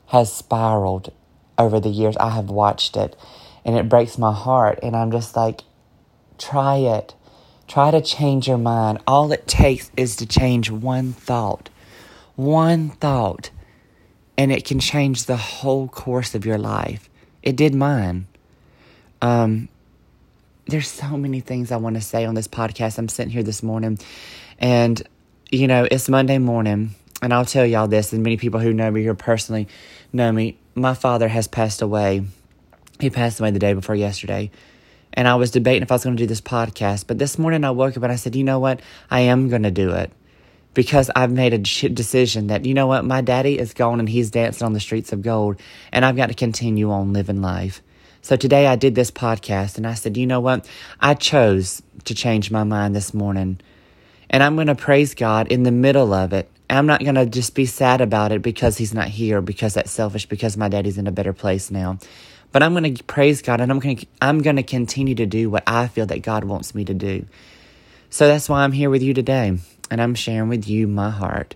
has 0.07 0.33
spiraled 0.33 1.13
over 1.59 1.79
the 1.79 1.89
years. 1.89 2.17
I 2.17 2.31
have 2.31 2.49
watched 2.49 2.97
it 2.97 3.15
and 3.63 3.77
it 3.77 3.87
breaks 3.87 4.17
my 4.17 4.33
heart. 4.33 4.79
And 4.81 4.95
I'm 4.95 5.11
just 5.11 5.35
like, 5.35 5.61
try 6.39 6.77
it. 6.77 7.13
Try 7.67 7.91
to 7.91 8.01
change 8.01 8.47
your 8.47 8.57
mind. 8.57 8.99
All 9.05 9.31
it 9.31 9.47
takes 9.47 9.91
is 9.97 10.15
to 10.17 10.25
change 10.25 10.71
one 10.71 11.13
thought. 11.13 11.69
One 12.35 12.89
thought. 12.89 13.49
And 14.37 14.51
it 14.51 14.65
can 14.65 14.79
change 14.79 15.25
the 15.25 15.37
whole 15.37 15.87
course 15.87 16.35
of 16.35 16.45
your 16.45 16.57
life. 16.57 17.09
It 17.43 17.55
did 17.55 17.73
mine. 17.73 18.27
Um, 19.21 19.69
there's 20.67 20.87
so 20.87 21.17
many 21.17 21.39
things 21.39 21.71
I 21.71 21.77
want 21.77 21.95
to 21.95 22.01
say 22.01 22.25
on 22.25 22.35
this 22.35 22.47
podcast. 22.47 22.97
I'm 22.97 23.09
sitting 23.09 23.31
here 23.31 23.43
this 23.43 23.63
morning, 23.63 23.97
and 24.59 25.01
you 25.51 25.67
know, 25.67 25.87
it's 25.89 26.09
Monday 26.09 26.37
morning, 26.37 26.93
and 27.21 27.33
I'll 27.33 27.45
tell 27.45 27.65
y'all 27.65 27.87
this, 27.87 28.13
and 28.13 28.21
many 28.21 28.37
people 28.37 28.59
who 28.59 28.73
know 28.73 28.91
me 28.91 29.01
here 29.01 29.15
personally 29.15 29.67
know 30.11 30.31
me. 30.31 30.57
My 30.75 30.93
father 30.93 31.27
has 31.27 31.47
passed 31.47 31.81
away. 31.81 32.23
He 32.99 33.09
passed 33.09 33.39
away 33.39 33.51
the 33.51 33.59
day 33.59 33.73
before 33.73 33.95
yesterday. 33.95 34.51
And 35.17 35.27
I 35.27 35.33
was 35.33 35.49
debating 35.49 35.81
if 35.81 35.91
I 35.91 35.95
was 35.95 36.03
going 36.03 36.15
to 36.15 36.23
do 36.23 36.27
this 36.27 36.41
podcast. 36.41 37.07
But 37.07 37.17
this 37.17 37.39
morning 37.39 37.63
I 37.63 37.71
woke 37.71 37.97
up 37.97 38.03
and 38.03 38.11
I 38.11 38.17
said, 38.17 38.35
you 38.35 38.43
know 38.43 38.59
what? 38.59 38.81
I 39.09 39.21
am 39.21 39.49
going 39.49 39.63
to 39.63 39.71
do 39.71 39.89
it. 39.89 40.11
Because 40.75 41.09
I've 41.15 41.31
made 41.31 41.53
a 41.53 41.57
decision 41.57 42.47
that, 42.47 42.65
you 42.65 42.75
know 42.75 42.85
what? 42.85 43.03
My 43.03 43.21
daddy 43.21 43.57
is 43.57 43.73
gone 43.73 43.99
and 43.99 44.07
he's 44.07 44.29
dancing 44.29 44.63
on 44.63 44.73
the 44.73 44.79
streets 44.79 45.11
of 45.11 45.23
gold. 45.23 45.59
And 45.91 46.05
I've 46.05 46.15
got 46.15 46.27
to 46.27 46.35
continue 46.35 46.91
on 46.91 47.13
living 47.13 47.41
life. 47.41 47.81
So 48.21 48.35
today 48.35 48.67
I 48.67 48.75
did 48.75 48.93
this 48.93 49.09
podcast 49.09 49.77
and 49.77 49.87
I 49.87 49.95
said, 49.95 50.17
you 50.17 50.27
know 50.27 50.39
what? 50.39 50.69
I 50.99 51.15
chose 51.15 51.81
to 52.03 52.13
change 52.13 52.51
my 52.51 52.63
mind 52.63 52.95
this 52.95 53.11
morning. 53.11 53.59
And 54.29 54.43
I'm 54.43 54.53
going 54.53 54.67
to 54.67 54.75
praise 54.75 55.15
God 55.15 55.47
in 55.51 55.63
the 55.63 55.71
middle 55.71 56.13
of 56.13 56.31
it. 56.31 56.47
I'm 56.69 56.85
not 56.85 57.01
going 57.01 57.15
to 57.15 57.25
just 57.25 57.55
be 57.55 57.65
sad 57.65 58.01
about 58.01 58.31
it 58.31 58.43
because 58.43 58.77
he's 58.77 58.93
not 58.93 59.07
here, 59.07 59.41
because 59.41 59.73
that's 59.73 59.89
selfish, 59.89 60.27
because 60.27 60.57
my 60.57 60.67
daddy's 60.67 60.97
in 60.99 61.07
a 61.07 61.11
better 61.11 61.33
place 61.33 61.71
now. 61.71 61.97
But 62.51 62.63
I'm 62.63 62.73
going 62.73 62.95
to 62.95 63.03
praise 63.03 63.41
God 63.41 63.61
and 63.61 63.71
I'm 63.71 63.79
going 63.79 63.97
to, 63.97 64.07
I'm 64.21 64.41
going 64.41 64.55
to 64.55 64.63
continue 64.63 65.15
to 65.15 65.25
do 65.25 65.49
what 65.49 65.63
I 65.67 65.87
feel 65.87 66.05
that 66.07 66.21
God 66.21 66.43
wants 66.43 66.73
me 66.73 66.85
to 66.85 66.93
do. 66.93 67.25
So 68.09 68.27
that's 68.27 68.47
why 68.47 68.63
I'm 68.63 68.71
here 68.71 68.89
with 68.89 69.03
you 69.03 69.13
today. 69.13 69.57
And 69.91 70.01
I'm 70.01 70.15
sharing 70.15 70.49
with 70.49 70.67
you 70.67 70.87
my 70.87 71.09
heart. 71.09 71.55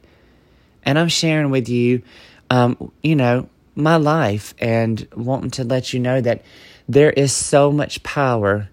And 0.83 0.99
I'm 0.99 1.07
sharing 1.07 1.49
with 1.49 1.69
you, 1.69 2.01
um, 2.49 2.91
you 3.01 3.15
know, 3.15 3.49
my 3.75 3.95
life 3.95 4.53
and 4.59 5.07
wanting 5.15 5.51
to 5.51 5.63
let 5.63 5.93
you 5.93 5.99
know 5.99 6.19
that 6.21 6.43
there 6.88 7.11
is 7.11 7.31
so 7.31 7.71
much 7.71 8.03
power 8.03 8.69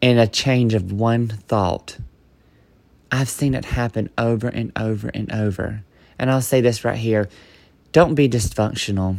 in 0.00 0.18
a 0.18 0.26
change 0.26 0.74
of 0.74 0.92
one 0.92 1.28
thought. 1.28 1.98
I've 3.12 3.28
seen 3.28 3.54
it 3.54 3.64
happen 3.64 4.10
over 4.16 4.48
and 4.48 4.72
over 4.76 5.08
and 5.08 5.30
over. 5.32 5.82
And 6.18 6.30
I'll 6.30 6.40
say 6.40 6.60
this 6.60 6.84
right 6.84 6.98
here. 6.98 7.28
Don't 7.92 8.14
be 8.14 8.28
dysfunctional. 8.28 9.18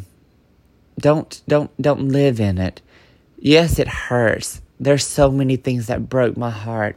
Don't 1.02 1.42
don't 1.48 1.82
don't 1.82 2.10
live 2.10 2.40
in 2.40 2.58
it. 2.58 2.82
Yes, 3.38 3.80
it 3.80 3.88
hurts. 3.88 4.62
There's 4.80 5.06
so 5.06 5.32
many 5.32 5.56
things 5.56 5.88
that 5.88 6.10
broke 6.10 6.38
my 6.38 6.52
heart. 6.52 6.96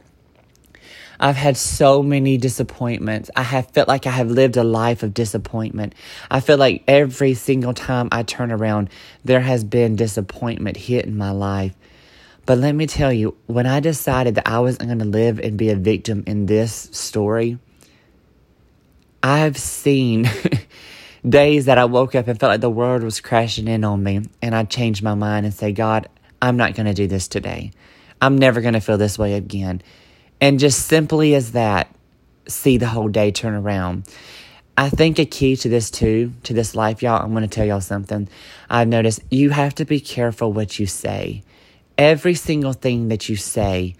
I've 1.19 1.35
had 1.35 1.57
so 1.57 2.03
many 2.03 2.37
disappointments. 2.37 3.31
I 3.35 3.43
have 3.43 3.71
felt 3.71 3.87
like 3.87 4.05
I 4.05 4.11
have 4.11 4.29
lived 4.29 4.57
a 4.57 4.63
life 4.63 5.01
of 5.01 5.13
disappointment. 5.13 5.95
I 6.29 6.39
feel 6.39 6.57
like 6.57 6.83
every 6.87 7.33
single 7.33 7.73
time 7.73 8.09
I 8.11 8.23
turn 8.23 8.51
around, 8.51 8.89
there 9.23 9.39
has 9.39 9.63
been 9.63 9.95
disappointment 9.95 10.77
hit 10.77 11.05
in 11.05 11.17
my 11.17 11.31
life. 11.31 11.73
But 12.45 12.59
let 12.59 12.75
me 12.75 12.85
tell 12.85 13.11
you, 13.11 13.35
when 13.47 13.65
I 13.65 13.79
decided 13.79 14.35
that 14.35 14.47
I 14.47 14.59
wasn't 14.59 14.89
going 14.89 14.99
to 14.99 15.05
live 15.05 15.39
and 15.39 15.57
be 15.57 15.69
a 15.69 15.75
victim 15.75 16.23
in 16.27 16.45
this 16.45 16.89
story, 16.91 17.57
I've 19.23 19.57
seen 19.57 20.29
days 21.27 21.65
that 21.65 21.77
I 21.77 21.85
woke 21.85 22.15
up 22.15 22.27
and 22.27 22.39
felt 22.39 22.51
like 22.51 22.61
the 22.61 22.69
world 22.69 23.03
was 23.03 23.19
crashing 23.19 23.67
in 23.67 23.83
on 23.83 24.03
me. 24.03 24.21
And 24.41 24.55
I 24.55 24.63
changed 24.63 25.03
my 25.03 25.15
mind 25.15 25.45
and 25.45 25.53
say, 25.53 25.71
God, 25.71 26.07
I'm 26.41 26.57
not 26.57 26.75
going 26.75 26.85
to 26.85 26.93
do 26.93 27.07
this 27.07 27.27
today. 27.27 27.71
I'm 28.21 28.37
never 28.37 28.61
going 28.61 28.73
to 28.73 28.79
feel 28.79 28.97
this 28.97 29.17
way 29.17 29.33
again. 29.33 29.81
And 30.39 30.59
just 30.59 30.87
simply 30.87 31.35
as 31.35 31.53
that, 31.53 31.93
see 32.47 32.77
the 32.77 32.87
whole 32.87 33.07
day 33.07 33.31
turn 33.31 33.53
around. 33.53 34.07
I 34.77 34.89
think 34.89 35.19
a 35.19 35.25
key 35.25 35.55
to 35.57 35.69
this 35.69 35.89
too, 35.89 36.33
to 36.43 36.53
this 36.53 36.75
life, 36.75 37.01
y'all, 37.01 37.23
I'm 37.23 37.31
going 37.31 37.43
to 37.43 37.47
tell 37.47 37.65
y'all 37.65 37.81
something. 37.81 38.27
I've 38.69 38.89
noticed 38.89 39.21
you 39.31 39.51
have 39.51 39.73
to 39.75 39.85
be 39.85 39.99
careful 39.99 40.51
what 40.51 40.79
you 40.79 40.85
say. 40.85 41.43
Every 41.97 42.35
single 42.35 42.73
thing 42.73 43.07
that 43.07 43.29
you 43.29 43.37
say, 43.37 43.95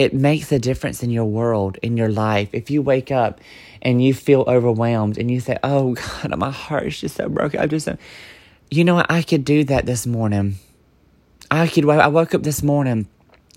it 0.00 0.14
makes 0.14 0.50
a 0.50 0.58
difference 0.58 1.02
in 1.02 1.10
your 1.10 1.26
world, 1.26 1.76
in 1.82 1.98
your 1.98 2.08
life. 2.08 2.48
If 2.54 2.70
you 2.70 2.80
wake 2.80 3.12
up 3.12 3.38
and 3.82 4.02
you 4.02 4.14
feel 4.14 4.44
overwhelmed 4.48 5.18
and 5.18 5.30
you 5.30 5.40
say, 5.40 5.58
Oh 5.62 5.92
God, 6.22 6.38
my 6.38 6.50
heart 6.50 6.86
is 6.86 7.00
just 7.02 7.16
so 7.16 7.28
broken. 7.28 7.60
I'm 7.60 7.68
just 7.68 7.84
so, 7.84 7.98
you 8.70 8.82
know 8.82 8.94
what? 8.94 9.10
I 9.10 9.20
could 9.20 9.44
do 9.44 9.62
that 9.64 9.84
this 9.84 10.06
morning. 10.06 10.54
I 11.50 11.68
could, 11.68 11.86
I 11.86 12.06
woke 12.06 12.34
up 12.34 12.44
this 12.44 12.62
morning 12.62 13.08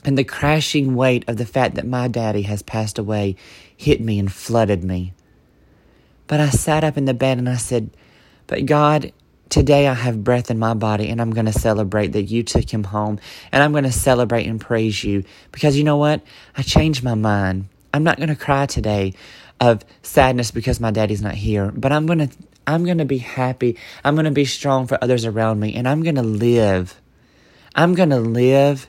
and 0.03 0.17
the 0.17 0.25
crashing 0.25 0.95
weight 0.95 1.23
of 1.29 1.37
the 1.37 1.45
fact 1.45 1.75
that 1.75 1.87
my 1.87 2.09
daddy 2.09 2.41
has 2.41 2.61
passed 2.61 2.99
away 2.99 3.37
hit 3.77 4.01
me 4.01 4.19
and 4.19 4.29
flooded 4.29 4.83
me. 4.83 5.13
But 6.27 6.41
I 6.41 6.49
sat 6.49 6.83
up 6.83 6.97
in 6.97 7.05
the 7.05 7.13
bed 7.13 7.37
and 7.37 7.47
I 7.47 7.55
said, 7.55 7.89
But 8.47 8.65
God, 8.65 9.13
today 9.53 9.87
I 9.87 9.93
have 9.93 10.23
breath 10.23 10.49
in 10.49 10.57
my 10.57 10.73
body 10.73 11.09
and 11.09 11.21
I'm 11.21 11.29
going 11.29 11.45
to 11.45 11.53
celebrate 11.53 12.13
that 12.13 12.23
you 12.23 12.41
took 12.41 12.73
him 12.73 12.83
home 12.83 13.19
and 13.51 13.61
I'm 13.61 13.71
going 13.71 13.83
to 13.83 13.91
celebrate 13.91 14.47
and 14.47 14.59
praise 14.59 15.03
you 15.03 15.25
because 15.51 15.77
you 15.77 15.83
know 15.83 15.97
what? 15.97 16.21
I 16.57 16.63
changed 16.63 17.03
my 17.03 17.13
mind. 17.13 17.67
I'm 17.93 18.03
not 18.03 18.17
going 18.17 18.29
to 18.29 18.35
cry 18.35 18.65
today 18.65 19.13
of 19.59 19.85
sadness 20.01 20.49
because 20.49 20.79
my 20.79 20.89
daddy's 20.89 21.21
not 21.21 21.35
here, 21.35 21.71
but 21.71 21.91
I'm 21.91 22.07
going 22.07 22.27
to 22.27 22.29
I'm 22.65 22.83
going 22.83 22.97
to 22.97 23.05
be 23.05 23.19
happy. 23.19 23.77
I'm 24.03 24.15
going 24.15 24.25
to 24.25 24.31
be 24.31 24.45
strong 24.45 24.87
for 24.87 24.97
others 25.03 25.23
around 25.23 25.59
me 25.59 25.75
and 25.75 25.87
I'm 25.87 26.01
going 26.01 26.15
to 26.15 26.23
live. 26.23 26.99
I'm 27.75 27.93
going 27.93 28.09
to 28.09 28.19
live 28.19 28.87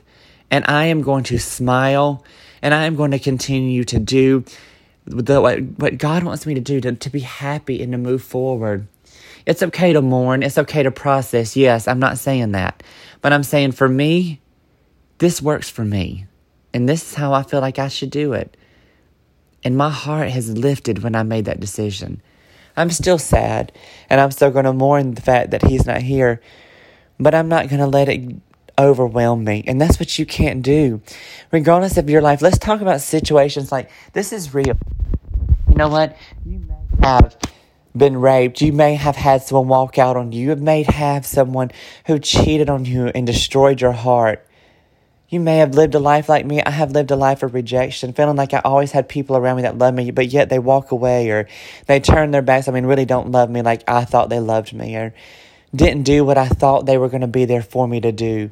and 0.49 0.65
I 0.67 0.85
am 0.85 1.03
going 1.03 1.25
to 1.25 1.37
smile 1.37 2.25
and 2.63 2.73
I 2.73 2.85
am 2.85 2.95
going 2.95 3.11
to 3.11 3.19
continue 3.19 3.83
to 3.83 3.99
do 3.99 4.43
the, 5.05 5.39
what, 5.39 5.59
what 5.77 5.99
God 5.99 6.23
wants 6.23 6.47
me 6.47 6.55
to 6.55 6.59
do 6.59 6.81
to, 6.81 6.93
to 6.93 7.09
be 7.11 7.19
happy 7.19 7.83
and 7.83 7.91
to 7.91 7.99
move 7.99 8.23
forward. 8.23 8.87
It's 9.45 9.63
okay 9.63 9.93
to 9.93 10.01
mourn. 10.01 10.43
It's 10.43 10.57
okay 10.57 10.83
to 10.83 10.91
process. 10.91 11.55
Yes, 11.55 11.87
I'm 11.87 11.99
not 11.99 12.17
saying 12.17 12.51
that. 12.53 12.81
But 13.21 13.33
I'm 13.33 13.43
saying 13.43 13.73
for 13.73 13.87
me, 13.87 14.41
this 15.19 15.41
works 15.41 15.69
for 15.69 15.85
me. 15.85 16.25
And 16.73 16.89
this 16.89 17.11
is 17.11 17.15
how 17.15 17.33
I 17.33 17.43
feel 17.43 17.61
like 17.61 17.79
I 17.79 17.87
should 17.87 18.09
do 18.09 18.33
it. 18.33 18.57
And 19.63 19.77
my 19.77 19.89
heart 19.89 20.29
has 20.29 20.57
lifted 20.57 21.03
when 21.03 21.15
I 21.15 21.23
made 21.23 21.45
that 21.45 21.59
decision. 21.59 22.21
I'm 22.77 22.89
still 22.91 23.17
sad, 23.17 23.71
and 24.09 24.19
I'm 24.19 24.31
still 24.31 24.51
going 24.51 24.65
to 24.65 24.73
mourn 24.73 25.13
the 25.13 25.21
fact 25.21 25.51
that 25.51 25.63
he's 25.63 25.85
not 25.85 26.01
here, 26.01 26.41
but 27.17 27.33
I'm 27.33 27.47
not 27.47 27.69
going 27.69 27.79
to 27.79 27.87
let 27.87 28.09
it 28.09 28.35
overwhelm 28.77 29.45
me. 29.45 29.63
And 29.65 29.79
that's 29.79 29.99
what 29.99 30.19
you 30.19 30.25
can't 30.25 30.61
do. 30.61 31.01
Regardless 31.51 31.97
of 31.97 32.09
your 32.09 32.21
life, 32.21 32.41
let's 32.41 32.57
talk 32.57 32.81
about 32.81 32.99
situations 33.01 33.71
like 33.71 33.89
this 34.11 34.33
is 34.33 34.53
real. 34.53 34.77
You 35.69 35.75
know 35.75 35.87
what? 35.87 36.17
You 36.45 36.59
may 36.59 37.07
have 37.07 37.37
been 37.95 38.17
raped. 38.17 38.61
You 38.61 38.73
may 38.73 38.95
have 38.95 39.15
had 39.15 39.41
someone 39.41 39.67
walk 39.67 39.97
out 39.97 40.17
on 40.17 40.31
you. 40.31 40.49
You 40.49 40.55
may 40.55 40.83
have 40.83 41.25
someone 41.25 41.71
who 42.07 42.19
cheated 42.19 42.69
on 42.69 42.85
you 42.85 43.07
and 43.07 43.25
destroyed 43.25 43.81
your 43.81 43.93
heart. 43.93 44.45
You 45.27 45.39
may 45.39 45.57
have 45.57 45.73
lived 45.73 45.95
a 45.95 45.99
life 45.99 46.29
like 46.29 46.45
me. 46.45 46.61
I 46.61 46.69
have 46.69 46.91
lived 46.91 47.11
a 47.11 47.15
life 47.15 47.41
of 47.41 47.53
rejection, 47.53 48.13
feeling 48.13 48.35
like 48.35 48.53
I 48.53 48.61
always 48.63 48.91
had 48.91 49.09
people 49.09 49.35
around 49.35 49.57
me 49.57 49.63
that 49.63 49.77
loved 49.77 49.97
me, 49.97 50.11
but 50.11 50.27
yet 50.27 50.49
they 50.49 50.59
walk 50.59 50.91
away 50.91 51.29
or 51.31 51.47
they 51.87 51.99
turn 51.99 52.31
their 52.31 52.43
backs. 52.43 52.67
I 52.67 52.71
mean, 52.71 52.85
really 52.85 53.05
don't 53.05 53.31
love 53.31 53.49
me 53.49 53.61
like 53.61 53.83
I 53.87 54.05
thought 54.05 54.29
they 54.29 54.39
loved 54.39 54.73
me 54.73 54.95
or 54.95 55.13
didn't 55.73 56.03
do 56.03 56.23
what 56.23 56.37
I 56.37 56.47
thought 56.47 56.85
they 56.85 56.97
were 56.97 57.09
going 57.09 57.21
to 57.21 57.27
be 57.27 57.45
there 57.45 57.63
for 57.63 57.87
me 57.87 57.99
to 58.01 58.11
do. 58.11 58.51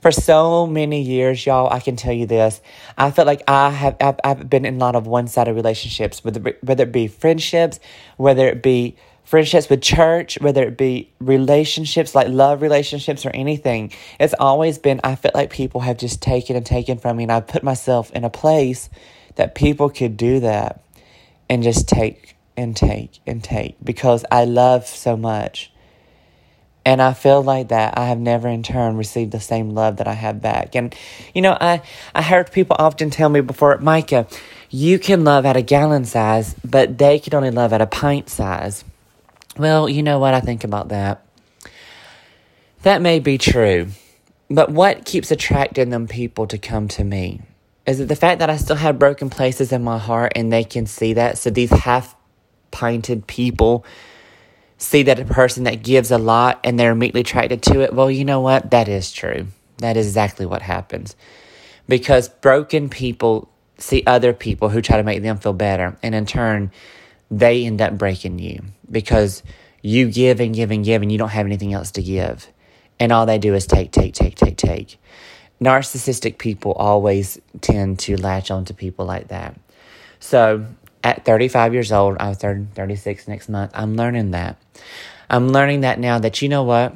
For 0.00 0.12
so 0.12 0.66
many 0.66 1.02
years, 1.02 1.44
y'all, 1.46 1.72
I 1.72 1.80
can 1.80 1.96
tell 1.96 2.12
you 2.12 2.26
this. 2.26 2.60
I 2.96 3.10
felt 3.10 3.26
like 3.26 3.42
I 3.48 3.70
have 3.70 3.96
I've, 4.00 4.20
I've 4.24 4.50
been 4.50 4.64
in 4.64 4.76
a 4.76 4.78
lot 4.78 4.96
of 4.96 5.06
one-sided 5.06 5.54
relationships, 5.54 6.24
whether 6.24 6.56
whether 6.62 6.84
it 6.84 6.92
be 6.92 7.08
friendships, 7.08 7.80
whether 8.16 8.48
it 8.48 8.62
be 8.62 8.96
friendships 9.24 9.70
with 9.70 9.80
church, 9.80 10.38
whether 10.40 10.62
it 10.62 10.76
be 10.76 11.10
relationships 11.18 12.14
like 12.14 12.28
love 12.28 12.62
relationships 12.62 13.24
or 13.24 13.30
anything. 13.30 13.92
It's 14.20 14.34
always 14.38 14.78
been 14.78 15.00
I 15.02 15.16
felt 15.16 15.34
like 15.34 15.50
people 15.50 15.80
have 15.80 15.96
just 15.96 16.20
taken 16.22 16.56
and 16.56 16.66
taken 16.66 16.98
from 16.98 17.16
me, 17.16 17.24
and 17.24 17.32
I 17.32 17.40
put 17.40 17.62
myself 17.62 18.10
in 18.12 18.24
a 18.24 18.30
place 18.30 18.90
that 19.36 19.54
people 19.54 19.90
could 19.90 20.16
do 20.16 20.40
that 20.40 20.82
and 21.48 21.62
just 21.62 21.88
take 21.88 22.36
and 22.56 22.76
take 22.76 23.20
and 23.26 23.42
take 23.42 23.76
because 23.82 24.24
I 24.30 24.44
love 24.44 24.86
so 24.86 25.16
much. 25.16 25.72
And 26.84 27.00
I 27.00 27.14
feel 27.14 27.42
like 27.42 27.68
that 27.68 27.96
I 27.96 28.06
have 28.06 28.18
never 28.18 28.46
in 28.48 28.62
turn 28.62 28.96
received 28.96 29.32
the 29.32 29.40
same 29.40 29.70
love 29.70 29.96
that 29.96 30.06
I 30.06 30.12
have 30.12 30.42
back. 30.42 30.74
And, 30.74 30.94
you 31.34 31.40
know, 31.40 31.56
I, 31.58 31.82
I 32.14 32.20
heard 32.20 32.52
people 32.52 32.76
often 32.78 33.08
tell 33.10 33.28
me 33.28 33.40
before, 33.40 33.78
Micah, 33.78 34.26
you 34.68 34.98
can 34.98 35.24
love 35.24 35.46
at 35.46 35.56
a 35.56 35.62
gallon 35.62 36.04
size, 36.04 36.54
but 36.64 36.98
they 36.98 37.18
can 37.18 37.34
only 37.34 37.50
love 37.50 37.72
at 37.72 37.80
a 37.80 37.86
pint 37.86 38.28
size. 38.28 38.84
Well, 39.56 39.88
you 39.88 40.02
know 40.02 40.18
what 40.18 40.34
I 40.34 40.40
think 40.40 40.64
about 40.64 40.88
that? 40.88 41.24
That 42.82 43.00
may 43.00 43.18
be 43.18 43.38
true. 43.38 43.88
But 44.50 44.70
what 44.70 45.06
keeps 45.06 45.30
attracting 45.30 45.88
them 45.88 46.06
people 46.06 46.46
to 46.48 46.58
come 46.58 46.88
to 46.88 47.04
me? 47.04 47.40
Is 47.86 48.00
it 48.00 48.08
the 48.08 48.16
fact 48.16 48.40
that 48.40 48.50
I 48.50 48.56
still 48.56 48.76
have 48.76 48.98
broken 48.98 49.30
places 49.30 49.72
in 49.72 49.82
my 49.82 49.98
heart 49.98 50.32
and 50.36 50.52
they 50.52 50.64
can 50.64 50.86
see 50.86 51.14
that? 51.14 51.38
So 51.38 51.50
these 51.50 51.70
half 51.70 52.14
pinted 52.70 53.26
people 53.26 53.84
see 54.78 55.02
that 55.04 55.20
a 55.20 55.24
person 55.24 55.64
that 55.64 55.82
gives 55.82 56.10
a 56.10 56.18
lot 56.18 56.60
and 56.64 56.78
they're 56.78 56.92
immediately 56.92 57.22
attracted 57.22 57.62
to 57.62 57.80
it, 57.80 57.94
well, 57.94 58.10
you 58.10 58.24
know 58.24 58.40
what? 58.40 58.70
That 58.70 58.88
is 58.88 59.12
true. 59.12 59.46
That 59.78 59.96
is 59.96 60.06
exactly 60.06 60.46
what 60.46 60.62
happens. 60.62 61.16
Because 61.88 62.28
broken 62.28 62.88
people 62.88 63.50
see 63.78 64.02
other 64.06 64.32
people 64.32 64.68
who 64.68 64.80
try 64.80 64.96
to 64.96 65.02
make 65.02 65.22
them 65.22 65.36
feel 65.36 65.52
better, 65.52 65.96
and 66.02 66.14
in 66.14 66.26
turn, 66.26 66.70
they 67.30 67.64
end 67.64 67.82
up 67.82 67.98
breaking 67.98 68.38
you 68.38 68.62
because 68.90 69.42
you 69.82 70.10
give 70.10 70.40
and 70.40 70.54
give 70.54 70.70
and 70.70 70.84
give, 70.84 71.02
and 71.02 71.10
you 71.10 71.18
don't 71.18 71.30
have 71.30 71.46
anything 71.46 71.72
else 71.72 71.90
to 71.92 72.02
give. 72.02 72.48
And 72.98 73.12
all 73.12 73.26
they 73.26 73.38
do 73.38 73.54
is 73.54 73.66
take, 73.66 73.90
take, 73.90 74.14
take, 74.14 74.36
take, 74.36 74.56
take. 74.56 74.98
Narcissistic 75.60 76.38
people 76.38 76.72
always 76.72 77.40
tend 77.60 77.98
to 78.00 78.16
latch 78.16 78.50
on 78.50 78.64
to 78.66 78.74
people 78.74 79.04
like 79.04 79.28
that. 79.28 79.58
So 80.20 80.64
at 81.04 81.24
35 81.24 81.74
years 81.74 81.92
old, 81.92 82.16
I 82.18 82.30
was 82.30 82.38
30, 82.38 82.68
36 82.74 83.28
next 83.28 83.48
month, 83.48 83.70
I'm 83.74 83.94
learning 83.94 84.32
that. 84.32 84.56
I'm 85.30 85.50
learning 85.50 85.82
that 85.82 85.98
now 85.98 86.18
that 86.18 86.42
you 86.42 86.48
know 86.48 86.64
what? 86.64 86.94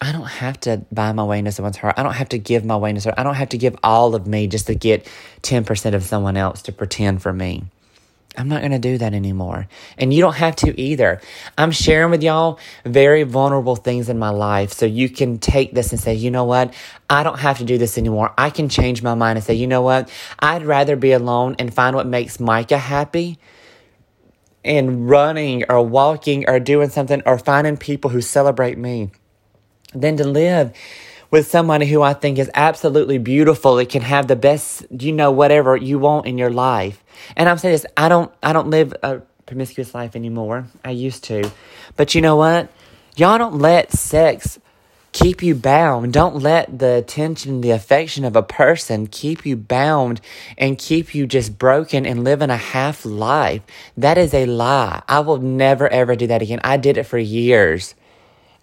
I 0.00 0.12
don't 0.12 0.26
have 0.26 0.60
to 0.60 0.84
buy 0.92 1.12
my 1.12 1.24
way 1.24 1.38
into 1.38 1.52
someone's 1.52 1.76
heart. 1.76 1.94
I 1.96 2.02
don't 2.02 2.14
have 2.14 2.28
to 2.30 2.38
give 2.38 2.64
my 2.64 2.76
way 2.76 2.90
into 2.90 3.00
someone. 3.00 3.18
I 3.18 3.22
don't 3.22 3.34
have 3.34 3.50
to 3.50 3.58
give 3.58 3.76
all 3.82 4.14
of 4.14 4.26
me 4.26 4.46
just 4.46 4.66
to 4.66 4.74
get 4.74 5.08
10% 5.42 5.94
of 5.94 6.04
someone 6.04 6.36
else 6.36 6.62
to 6.62 6.72
pretend 6.72 7.22
for 7.22 7.32
me. 7.32 7.64
I'm 8.36 8.48
not 8.48 8.60
going 8.60 8.72
to 8.72 8.78
do 8.78 8.98
that 8.98 9.14
anymore. 9.14 9.66
And 9.96 10.12
you 10.12 10.20
don't 10.20 10.34
have 10.36 10.56
to 10.56 10.78
either. 10.80 11.20
I'm 11.56 11.70
sharing 11.70 12.10
with 12.10 12.22
y'all 12.22 12.58
very 12.84 13.22
vulnerable 13.22 13.76
things 13.76 14.08
in 14.08 14.18
my 14.18 14.30
life. 14.30 14.72
So 14.72 14.86
you 14.86 15.08
can 15.08 15.38
take 15.38 15.72
this 15.72 15.92
and 15.92 16.00
say, 16.00 16.14
you 16.14 16.30
know 16.30 16.44
what? 16.44 16.74
I 17.08 17.22
don't 17.22 17.38
have 17.38 17.58
to 17.58 17.64
do 17.64 17.78
this 17.78 17.96
anymore. 17.96 18.34
I 18.36 18.50
can 18.50 18.68
change 18.68 19.02
my 19.02 19.14
mind 19.14 19.38
and 19.38 19.44
say, 19.44 19.54
you 19.54 19.66
know 19.66 19.82
what? 19.82 20.10
I'd 20.38 20.64
rather 20.64 20.96
be 20.96 21.12
alone 21.12 21.56
and 21.58 21.72
find 21.72 21.96
what 21.96 22.06
makes 22.06 22.38
Micah 22.38 22.78
happy 22.78 23.38
and 24.64 25.08
running 25.08 25.64
or 25.68 25.80
walking 25.80 26.48
or 26.48 26.58
doing 26.58 26.90
something 26.90 27.22
or 27.24 27.38
finding 27.38 27.76
people 27.76 28.10
who 28.10 28.20
celebrate 28.20 28.76
me 28.76 29.10
than 29.94 30.16
to 30.16 30.24
live 30.24 30.72
with 31.36 31.50
somebody 31.50 31.84
who 31.84 32.00
I 32.00 32.14
think 32.14 32.38
is 32.38 32.50
absolutely 32.54 33.18
beautiful. 33.18 33.76
It 33.78 33.90
can 33.90 34.00
have 34.00 34.26
the 34.26 34.36
best, 34.36 34.86
you 34.90 35.12
know, 35.12 35.30
whatever 35.30 35.76
you 35.76 35.98
want 35.98 36.24
in 36.24 36.38
your 36.38 36.48
life. 36.48 37.04
And 37.36 37.46
I'm 37.46 37.58
saying 37.58 37.74
this, 37.74 37.86
I 37.94 38.08
don't, 38.08 38.32
I 38.42 38.54
don't 38.54 38.70
live 38.70 38.94
a 39.02 39.20
promiscuous 39.44 39.94
life 39.94 40.16
anymore. 40.16 40.66
I 40.82 40.92
used 40.92 41.24
to, 41.24 41.50
but 41.94 42.14
you 42.14 42.22
know 42.22 42.36
what? 42.36 42.70
Y'all 43.16 43.36
don't 43.36 43.58
let 43.58 43.92
sex 43.92 44.58
keep 45.12 45.42
you 45.42 45.54
bound. 45.54 46.14
Don't 46.14 46.36
let 46.36 46.78
the 46.78 46.94
attention, 46.94 47.60
the 47.60 47.70
affection 47.70 48.24
of 48.24 48.34
a 48.34 48.42
person 48.42 49.06
keep 49.06 49.44
you 49.44 49.56
bound 49.56 50.22
and 50.56 50.78
keep 50.78 51.14
you 51.14 51.26
just 51.26 51.58
broken 51.58 52.06
and 52.06 52.24
living 52.24 52.48
a 52.48 52.56
half 52.56 53.04
life. 53.04 53.60
That 53.94 54.16
is 54.16 54.32
a 54.32 54.46
lie. 54.46 55.02
I 55.06 55.20
will 55.20 55.38
never 55.38 55.86
ever 55.92 56.16
do 56.16 56.28
that 56.28 56.40
again. 56.40 56.60
I 56.64 56.78
did 56.78 56.96
it 56.96 57.04
for 57.04 57.18
years. 57.18 57.94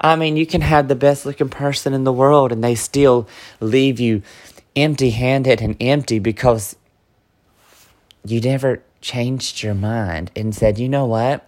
I 0.04 0.18
mean, 0.18 0.36
you 0.36 0.46
can 0.46 0.60
have 0.60 0.90
the 0.90 0.96
best 0.96 1.26
looking 1.26 1.48
person 1.48 1.94
in 1.94 2.04
the 2.04 2.12
world 2.12 2.52
and 2.52 2.62
they 2.62 2.76
still 2.76 3.28
leave 3.62 4.02
you 4.02 4.22
empty 4.76 5.12
handed 5.12 5.62
and 5.62 5.78
empty 5.80 6.20
because 6.20 6.76
you 8.26 8.42
never 8.42 8.84
changed 9.00 9.64
your 9.64 9.74
mind 9.74 10.32
and 10.36 10.54
said, 10.54 10.78
you 10.78 10.90
know 10.90 11.06
what? 11.06 11.48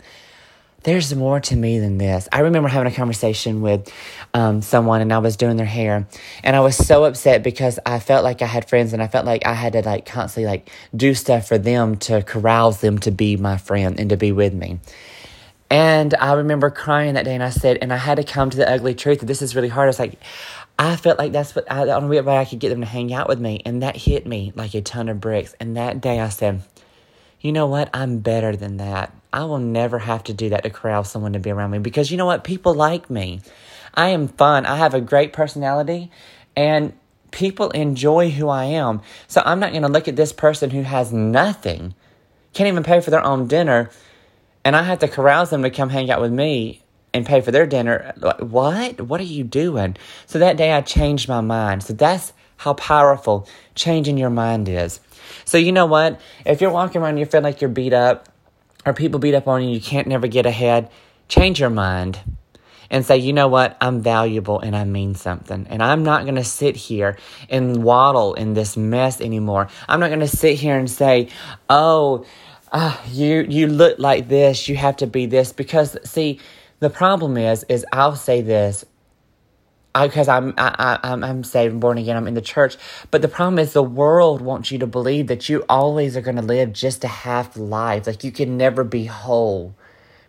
There's 0.83 1.13
more 1.15 1.39
to 1.39 1.55
me 1.55 1.79
than 1.79 1.97
this. 1.97 2.29
I 2.31 2.41
remember 2.41 2.69
having 2.69 2.91
a 2.91 2.95
conversation 2.95 3.61
with 3.61 3.91
um, 4.35 4.61
someone 4.61 5.01
and 5.01 5.11
I 5.11 5.17
was 5.17 5.35
doing 5.35 5.57
their 5.57 5.65
hair 5.65 6.07
and 6.43 6.55
I 6.55 6.59
was 6.59 6.77
so 6.77 7.05
upset 7.05 7.41
because 7.41 7.79
I 7.85 7.99
felt 7.99 8.23
like 8.23 8.43
I 8.43 8.45
had 8.45 8.69
friends 8.69 8.93
and 8.93 9.01
I 9.01 9.07
felt 9.07 9.25
like 9.25 9.47
I 9.47 9.53
had 9.53 9.73
to 9.73 9.81
like 9.81 10.05
constantly 10.05 10.47
like 10.47 10.69
do 10.95 11.15
stuff 11.15 11.47
for 11.47 11.57
them 11.57 11.97
to 11.97 12.21
carouse 12.21 12.81
them 12.81 12.99
to 12.99 13.11
be 13.11 13.35
my 13.35 13.57
friend 13.57 13.99
and 13.99 14.11
to 14.11 14.17
be 14.17 14.31
with 14.31 14.53
me. 14.53 14.79
And 15.69 16.13
I 16.15 16.33
remember 16.33 16.69
crying 16.69 17.15
that 17.15 17.25
day 17.25 17.33
and 17.33 17.43
I 17.43 17.49
said, 17.49 17.79
and 17.81 17.91
I 17.91 17.97
had 17.97 18.15
to 18.15 18.23
come 18.23 18.49
to 18.49 18.57
the 18.57 18.69
ugly 18.69 18.93
truth 18.93 19.19
that 19.19 19.25
this 19.25 19.41
is 19.41 19.55
really 19.55 19.69
hard. 19.69 19.85
I 19.85 19.87
was 19.87 19.99
like, 19.99 20.19
I 20.77 20.95
felt 20.95 21.17
like 21.17 21.31
that's 21.31 21.55
what 21.55 21.69
I, 21.71 21.85
the 21.85 21.95
only 21.95 22.21
way 22.21 22.37
I 22.37 22.45
could 22.45 22.59
get 22.59 22.69
them 22.69 22.81
to 22.81 22.85
hang 22.85 23.13
out 23.13 23.27
with 23.27 23.39
me. 23.39 23.61
And 23.65 23.81
that 23.81 23.95
hit 23.95 24.27
me 24.27 24.51
like 24.55 24.73
a 24.75 24.81
ton 24.81 25.09
of 25.09 25.19
bricks. 25.19 25.55
And 25.59 25.77
that 25.77 26.01
day 26.01 26.19
I 26.19 26.29
said, 26.29 26.61
you 27.41 27.51
know 27.51 27.67
what? 27.67 27.89
I'm 27.93 28.19
better 28.19 28.55
than 28.55 28.77
that. 28.77 29.13
I 29.33 29.45
will 29.45 29.59
never 29.59 29.99
have 29.99 30.23
to 30.25 30.33
do 30.33 30.49
that 30.49 30.63
to 30.63 30.69
corral 30.69 31.03
someone 31.03 31.33
to 31.33 31.39
be 31.39 31.51
around 31.51 31.71
me 31.71 31.79
because 31.79 32.11
you 32.11 32.17
know 32.17 32.25
what? 32.25 32.43
People 32.43 32.73
like 32.73 33.09
me. 33.09 33.41
I 33.93 34.09
am 34.09 34.27
fun. 34.27 34.65
I 34.65 34.77
have 34.77 34.93
a 34.93 35.01
great 35.01 35.33
personality 35.33 36.11
and 36.55 36.93
people 37.31 37.69
enjoy 37.71 38.29
who 38.29 38.49
I 38.49 38.65
am. 38.65 39.01
So 39.27 39.41
I'm 39.45 39.59
not 39.59 39.71
going 39.71 39.81
to 39.81 39.89
look 39.89 40.07
at 40.07 40.15
this 40.15 40.31
person 40.31 40.69
who 40.69 40.83
has 40.83 41.11
nothing, 41.11 41.93
can't 42.53 42.67
even 42.67 42.83
pay 42.83 43.01
for 43.01 43.11
their 43.11 43.23
own 43.23 43.47
dinner 43.47 43.89
and 44.65 44.75
I 44.75 44.83
had 44.83 44.99
to 45.01 45.07
carouse 45.07 45.51
them 45.51 45.63
to 45.63 45.69
come 45.69 45.89
hang 45.89 46.11
out 46.11 46.19
with 46.19 46.33
me 46.33 46.81
and 47.13 47.25
pay 47.25 47.39
for 47.39 47.51
their 47.51 47.65
dinner. 47.67 48.13
Like, 48.17 48.39
What? 48.39 48.99
What 48.99 49.21
are 49.21 49.25
you 49.25 49.45
doing? 49.45 49.95
So 50.25 50.39
that 50.39 50.57
day 50.57 50.73
I 50.73 50.81
changed 50.81 51.29
my 51.29 51.39
mind. 51.39 51.83
So 51.83 51.93
that's 51.93 52.33
how 52.57 52.73
powerful 52.73 53.47
changing 53.75 54.17
your 54.17 54.29
mind 54.29 54.67
is. 54.67 54.99
So 55.45 55.57
you 55.57 55.71
know 55.71 55.85
what? 55.85 56.19
If 56.45 56.59
you're 56.59 56.71
walking 56.71 57.01
around 57.01 57.11
and 57.11 57.19
you 57.19 57.25
feel 57.25 57.41
like 57.41 57.61
you're 57.61 57.69
beat 57.69 57.93
up 57.93 58.27
or 58.85 58.93
people 58.93 59.19
beat 59.19 59.35
up 59.35 59.47
on 59.47 59.63
you, 59.63 59.69
you 59.69 59.81
can't 59.81 60.07
never 60.07 60.27
get 60.27 60.45
ahead, 60.45 60.89
change 61.27 61.59
your 61.59 61.69
mind 61.69 62.19
and 62.89 63.05
say, 63.05 63.17
you 63.17 63.33
know 63.33 63.47
what? 63.47 63.77
I'm 63.81 64.01
valuable 64.01 64.59
and 64.59 64.75
I 64.75 64.83
mean 64.83 65.15
something. 65.15 65.67
And 65.69 65.81
I'm 65.81 66.03
not 66.03 66.23
going 66.23 66.35
to 66.35 66.43
sit 66.43 66.75
here 66.75 67.17
and 67.49 67.83
waddle 67.83 68.33
in 68.33 68.53
this 68.53 68.77
mess 68.77 69.21
anymore. 69.21 69.69
I'm 69.87 69.99
not 69.99 70.07
going 70.07 70.19
to 70.19 70.27
sit 70.27 70.59
here 70.59 70.77
and 70.77 70.89
say, 70.89 71.29
oh, 71.69 72.25
ah, 72.75 73.01
you 73.09 73.45
you 73.49 73.67
look 73.67 73.97
like 73.99 74.27
this, 74.27 74.67
you 74.67 74.75
have 74.75 74.97
to 74.97 75.07
be 75.07 75.25
this 75.25 75.53
because 75.53 75.97
see, 76.03 76.39
the 76.81 76.89
problem 76.89 77.37
is 77.37 77.63
is 77.69 77.85
I'll 77.91 78.17
say 78.17 78.41
this 78.41 78.85
because 79.93 80.27
I'm 80.27 80.53
I, 80.57 80.99
I, 81.01 81.11
I'm 81.13 81.43
saved, 81.45 81.79
born 81.79 81.97
again, 81.97 82.17
I'm 82.17 82.27
in 82.27 82.33
the 82.33 82.41
church. 82.41 82.75
But 83.11 83.21
the 83.21 83.29
problem 83.29 83.59
is 83.59 83.73
the 83.73 83.81
world 83.81 84.41
wants 84.41 84.71
you 84.71 84.77
to 84.79 84.87
believe 84.87 85.27
that 85.27 85.47
you 85.47 85.63
always 85.69 86.17
are 86.17 86.21
going 86.21 86.35
to 86.35 86.41
live 86.41 86.73
just 86.73 87.03
a 87.05 87.07
half 87.07 87.55
life, 87.55 88.07
like 88.07 88.23
you 88.25 88.31
can 88.31 88.57
never 88.57 88.83
be 88.83 89.05
whole, 89.05 89.73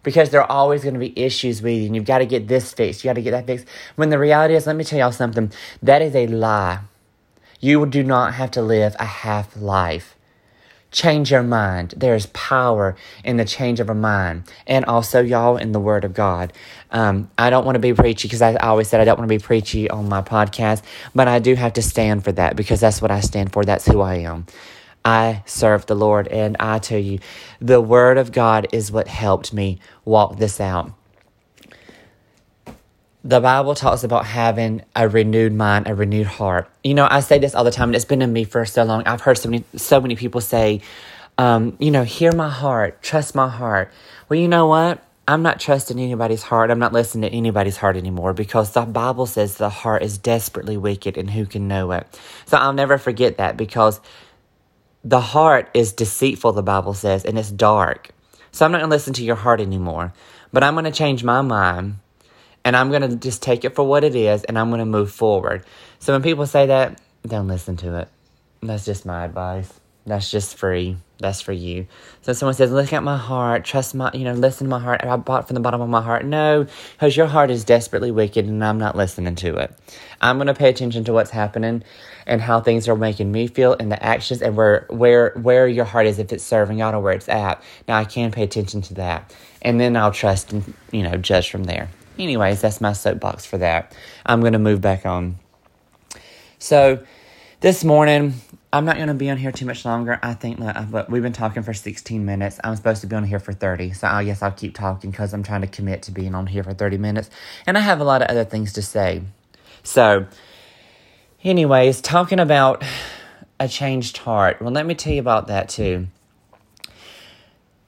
because 0.05 0.31
there 0.31 0.41
are 0.41 0.51
always 0.51 0.83
going 0.83 0.95
to 0.95 1.01
be 1.01 1.19
issues 1.21 1.61
with 1.63 1.75
you, 1.75 1.87
and 1.87 1.97
you've 1.97 2.05
got 2.05 2.19
to 2.19 2.27
get 2.27 2.47
this 2.47 2.73
fixed, 2.73 3.03
you 3.03 3.09
got 3.09 3.15
to 3.15 3.23
get 3.23 3.33
that 3.33 3.47
fixed. 3.47 3.67
When 3.97 4.11
the 4.11 4.21
reality 4.21 4.55
is, 4.55 4.69
let 4.69 4.77
me 4.77 4.85
tell 4.85 5.01
y'all 5.01 5.11
something, 5.13 5.51
that 5.83 6.01
is 6.01 6.15
a 6.15 6.29
lie. 6.29 6.81
You 7.59 7.87
do 7.87 8.05
not 8.05 8.35
have 8.35 8.53
to 8.53 8.63
live 8.63 8.95
a 9.01 9.05
half 9.05 9.57
life. 9.57 10.16
Change 10.97 11.31
your 11.31 11.43
mind. 11.43 11.93
There's 11.95 12.25
power 12.27 12.97
in 13.23 13.37
the 13.37 13.45
change 13.45 13.81
of 13.81 13.91
a 13.91 13.95
mind. 13.95 14.51
And 14.67 14.87
also, 14.87 15.23
y'all, 15.23 15.59
in 15.59 15.73
the 15.73 15.79
Word 15.79 16.05
of 16.05 16.15
God. 16.15 16.55
Um, 16.91 17.31
I 17.37 17.51
don't 17.51 17.67
want 17.67 17.77
to 17.77 17.81
be 17.81 17.93
preachy 17.93 18.27
because 18.27 18.41
I 18.41 18.55
always 18.57 18.89
said 18.89 19.03
I 19.03 19.05
don't 19.05 19.19
want 19.19 19.29
to 19.29 19.39
be 19.39 19.43
preachy 19.43 19.91
on 19.91 20.09
my 20.09 20.23
podcast, 20.23 20.83
but 21.15 21.29
I 21.29 21.39
do 21.39 21.55
have 21.55 21.75
to 21.75 21.83
stand 21.83 22.25
for 22.25 22.33
that 22.33 22.57
because 22.57 22.81
that's 22.81 23.03
what 23.03 23.11
I 23.11 23.21
stand 23.21 23.53
for. 23.53 23.63
That's 23.63 23.85
who 23.85 24.01
I 24.01 24.15
am. 24.17 24.47
I 25.05 25.43
serve 25.45 25.85
the 25.87 25.95
Lord, 25.95 26.29
and 26.29 26.57
I 26.59 26.79
tell 26.79 26.99
you, 26.99 27.21
the 27.61 27.81
Word 27.81 28.17
of 28.17 28.33
God 28.33 28.67
is 28.73 28.91
what 28.91 29.07
helped 29.07 29.53
me 29.53 29.79
walk 30.05 30.39
this 30.39 30.61
out 30.61 30.93
the 33.27 33.41
Bible 33.41 33.75
talks 33.75 34.05
about 34.05 34.25
having 34.25 34.83
a 34.95 35.09
renewed 35.09 35.53
mind, 35.53 35.89
a 35.89 35.95
renewed 35.97 36.29
heart. 36.29 36.71
You 36.85 36.95
know, 36.95 37.09
I 37.11 37.19
say 37.19 37.41
this 37.41 37.57
all 37.57 37.65
the 37.65 37.73
time, 37.73 37.89
and 37.89 37.97
it's 37.97 38.05
been 38.05 38.23
in 38.23 38.33
me 38.33 38.45
for 38.45 38.65
so 38.65 38.85
long. 38.85 39.03
I've 39.05 39.21
heard 39.21 39.37
so 39.37 39.49
many, 39.49 39.65
so 39.75 40.01
many 40.01 40.15
people 40.15 40.41
say, 40.41 40.81
um, 41.37 41.77
you 41.81 41.91
know, 41.91 42.05
hear 42.05 42.31
my 42.31 42.49
heart, 42.49 43.03
trust 43.03 43.35
my 43.35 43.49
heart. 43.49 43.91
Well, 44.29 44.39
you 44.39 44.47
know 44.47 44.69
what? 44.69 45.03
I'm 45.27 45.43
not 45.43 45.59
trusting 45.59 45.99
anybody's 45.99 46.45
heart. 46.45 46.71
I'm 46.71 46.79
not 46.79 46.93
listening 46.93 47.29
to 47.29 47.37
anybody's 47.37 47.77
heart 47.77 47.97
anymore 47.97 48.33
because 48.33 48.71
the 48.71 48.83
Bible 48.83 49.27
says 49.27 49.57
the 49.57 49.71
heart 49.71 50.05
is 50.05 50.19
desperately 50.19 50.77
wicked 50.77 51.19
and 51.19 51.29
who 51.29 51.47
can 51.47 51.67
know 51.67 51.91
it. 51.91 52.07
So 52.45 52.57
I'll 52.57 52.73
never 52.73 52.97
forget 52.97 53.39
that 53.39 53.57
because 53.57 54.01
the 55.03 55.21
heart 55.21 55.69
is 55.75 55.93
deceitful, 55.93 56.53
the 56.53 56.63
Bible 56.63 56.95
says, 56.95 57.25
and 57.25 57.37
it's 57.37 57.51
dark. 57.51 58.11
So 58.53 58.65
I'm 58.65 58.71
not 58.71 58.79
going 58.79 58.89
to 58.89 58.95
listen 58.95 59.15
to 59.15 59.25
your 59.25 59.35
heart 59.35 59.61
anymore. 59.61 60.13
But 60.53 60.63
I'm 60.63 60.75
going 60.75 60.85
to 60.85 60.93
change 60.93 61.25
my 61.25 61.43
mind 61.43 61.97
and 62.67 62.77
I'm 62.77 62.91
going 62.91 63.09
to 63.09 63.15
just 63.15 63.43
take 63.43 63.65
it 63.65 63.77
for 63.77 63.85
what 63.85 64.03
it 64.03 64.17
is 64.17 64.43
and 64.43 64.59
I'm 64.59 64.71
going 64.71 64.81
to 64.81 64.85
move 64.85 65.13
forward. 65.13 65.65
So 66.01 66.13
when 66.13 66.21
people 66.21 66.47
say 66.47 66.67
that, 66.67 67.01
don't 67.25 67.47
listen 67.47 67.77
to 67.77 68.01
it. 68.01 68.09
That's 68.61 68.85
just 68.85 69.07
my 69.07 69.25
advice. 69.25 69.73
That's 70.05 70.33
just 70.33 70.57
free. 70.57 70.97
That's 71.21 71.41
for 71.41 71.53
you. 71.53 71.87
So 72.23 72.33
someone 72.33 72.55
says, 72.55 72.73
look 72.73 72.93
at 72.93 73.05
my 73.05 73.17
heart, 73.17 73.65
trust 73.65 73.95
my, 73.95 74.11
you 74.13 74.25
know, 74.25 74.33
listen 74.33 74.67
to 74.67 74.69
my 74.69 74.81
heart. 74.81 75.05
I 75.05 75.15
bought 75.15 75.47
from 75.47 75.55
the 75.55 75.61
bottom 75.61 75.81
of 75.81 75.89
my 75.89 76.03
heart. 76.03 76.25
No, 76.25 76.67
because 76.95 77.17
your 77.17 77.29
heart 77.29 77.53
is 77.53 77.63
desperately 77.63 78.11
wicked 78.11 78.47
and 78.47 78.65
I'm 78.65 78.79
not 78.79 78.97
listening 78.97 79.37
to 79.37 79.57
it. 79.59 79.73
I'm 80.21 80.37
going 80.37 80.49
to 80.49 80.55
pay 80.55 80.69
attention 80.69 81.05
to 81.05 81.13
what's 81.13 81.31
happening 81.31 81.85
and 82.27 82.41
how 82.41 82.61
things 82.61 82.89
are 82.89 82.97
making 82.97 83.31
me 83.31 83.47
feel 83.47 83.77
and 83.79 83.93
the 83.93 84.03
actions 84.03 84.43
and 84.43 84.57
where, 84.57 84.87
where, 84.91 85.31
where 85.41 85.69
your 85.69 85.85
heart 85.85 86.09
is, 86.09 86.19
if 86.19 86.33
it's 86.33 86.43
serving 86.43 86.79
God 86.79 86.97
or 86.97 87.01
where 87.01 87.15
it's 87.15 87.29
at. 87.29 87.63
Now 87.87 87.97
I 87.97 88.05
can 88.05 88.33
pay 88.33 88.43
attention 88.43 88.83
to 88.83 88.95
that. 88.95 89.33
And 89.63 89.81
then 89.81 89.97
I'll 89.97 90.11
trust 90.11 90.53
and, 90.53 90.75
you 90.91 91.05
know, 91.05 91.17
judge 91.17 91.49
from 91.49 91.63
there. 91.65 91.89
Anyways, 92.19 92.61
that's 92.61 92.81
my 92.81 92.93
soapbox 92.93 93.45
for 93.45 93.59
that. 93.59 93.95
I'm 94.25 94.41
going 94.41 94.55
to 94.55 94.59
move 94.59 94.81
back 94.81 95.05
on. 95.05 95.37
So, 96.59 97.05
this 97.61 97.85
morning, 97.85 98.35
I'm 98.73 98.85
not 98.85 98.97
going 98.97 99.09
to 99.09 99.15
be 99.15 99.29
on 99.31 99.37
here 99.37 99.53
too 99.53 99.67
much 99.67 99.85
longer. 99.85 100.19
I 100.23 100.35
think 100.35 100.61
that 100.61 100.77
uh, 100.77 101.05
we've 101.09 101.23
been 101.23 101.33
talking 101.33 101.63
for 101.63 101.75
16 101.75 102.25
minutes. 102.25 102.59
I'm 102.65 102.75
supposed 102.77 103.03
to 103.03 103.07
be 103.07 103.17
on 103.17 103.25
here 103.25 103.39
for 103.39 103.53
30. 103.53 103.93
So, 103.93 104.07
I 104.07 104.25
guess 104.25 104.43
I'll 104.43 104.51
keep 104.51 104.75
talking 104.75 105.11
because 105.11 105.35
I'm 105.35 105.43
trying 105.43 105.61
to 105.61 105.67
commit 105.67 106.03
to 106.03 106.11
being 106.11 106.35
on 106.35 106.47
here 106.47 106.65
for 106.65 106.73
30 106.73 106.97
minutes. 106.97 107.29
And 107.67 107.77
I 107.77 107.81
have 107.81 108.01
a 108.01 108.05
lot 108.05 108.23
of 108.23 108.29
other 108.29 108.45
things 108.45 108.73
to 108.75 108.83
say. 108.83 109.23
So, 109.83 110.27
anyways, 111.45 112.01
talking 112.01 112.41
about 112.41 112.83
a 113.61 113.69
changed 113.69 114.17
heart. 114.19 114.63
Well, 114.63 114.73
let 114.73 114.87
me 114.87 114.95
tell 114.95 115.13
you 115.13 115.21
about 115.21 115.49
that 115.49 115.69
too 115.69 116.09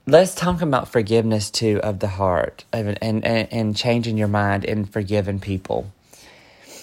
let's 0.08 0.34
talk 0.34 0.62
about 0.62 0.88
forgiveness 0.88 1.50
too 1.50 1.80
of 1.82 1.98
the 1.98 2.08
heart 2.08 2.64
and, 2.72 2.96
and, 3.02 3.24
and 3.24 3.76
changing 3.76 4.16
your 4.16 4.28
mind 4.28 4.64
and 4.64 4.90
forgiving 4.90 5.38
people. 5.38 5.92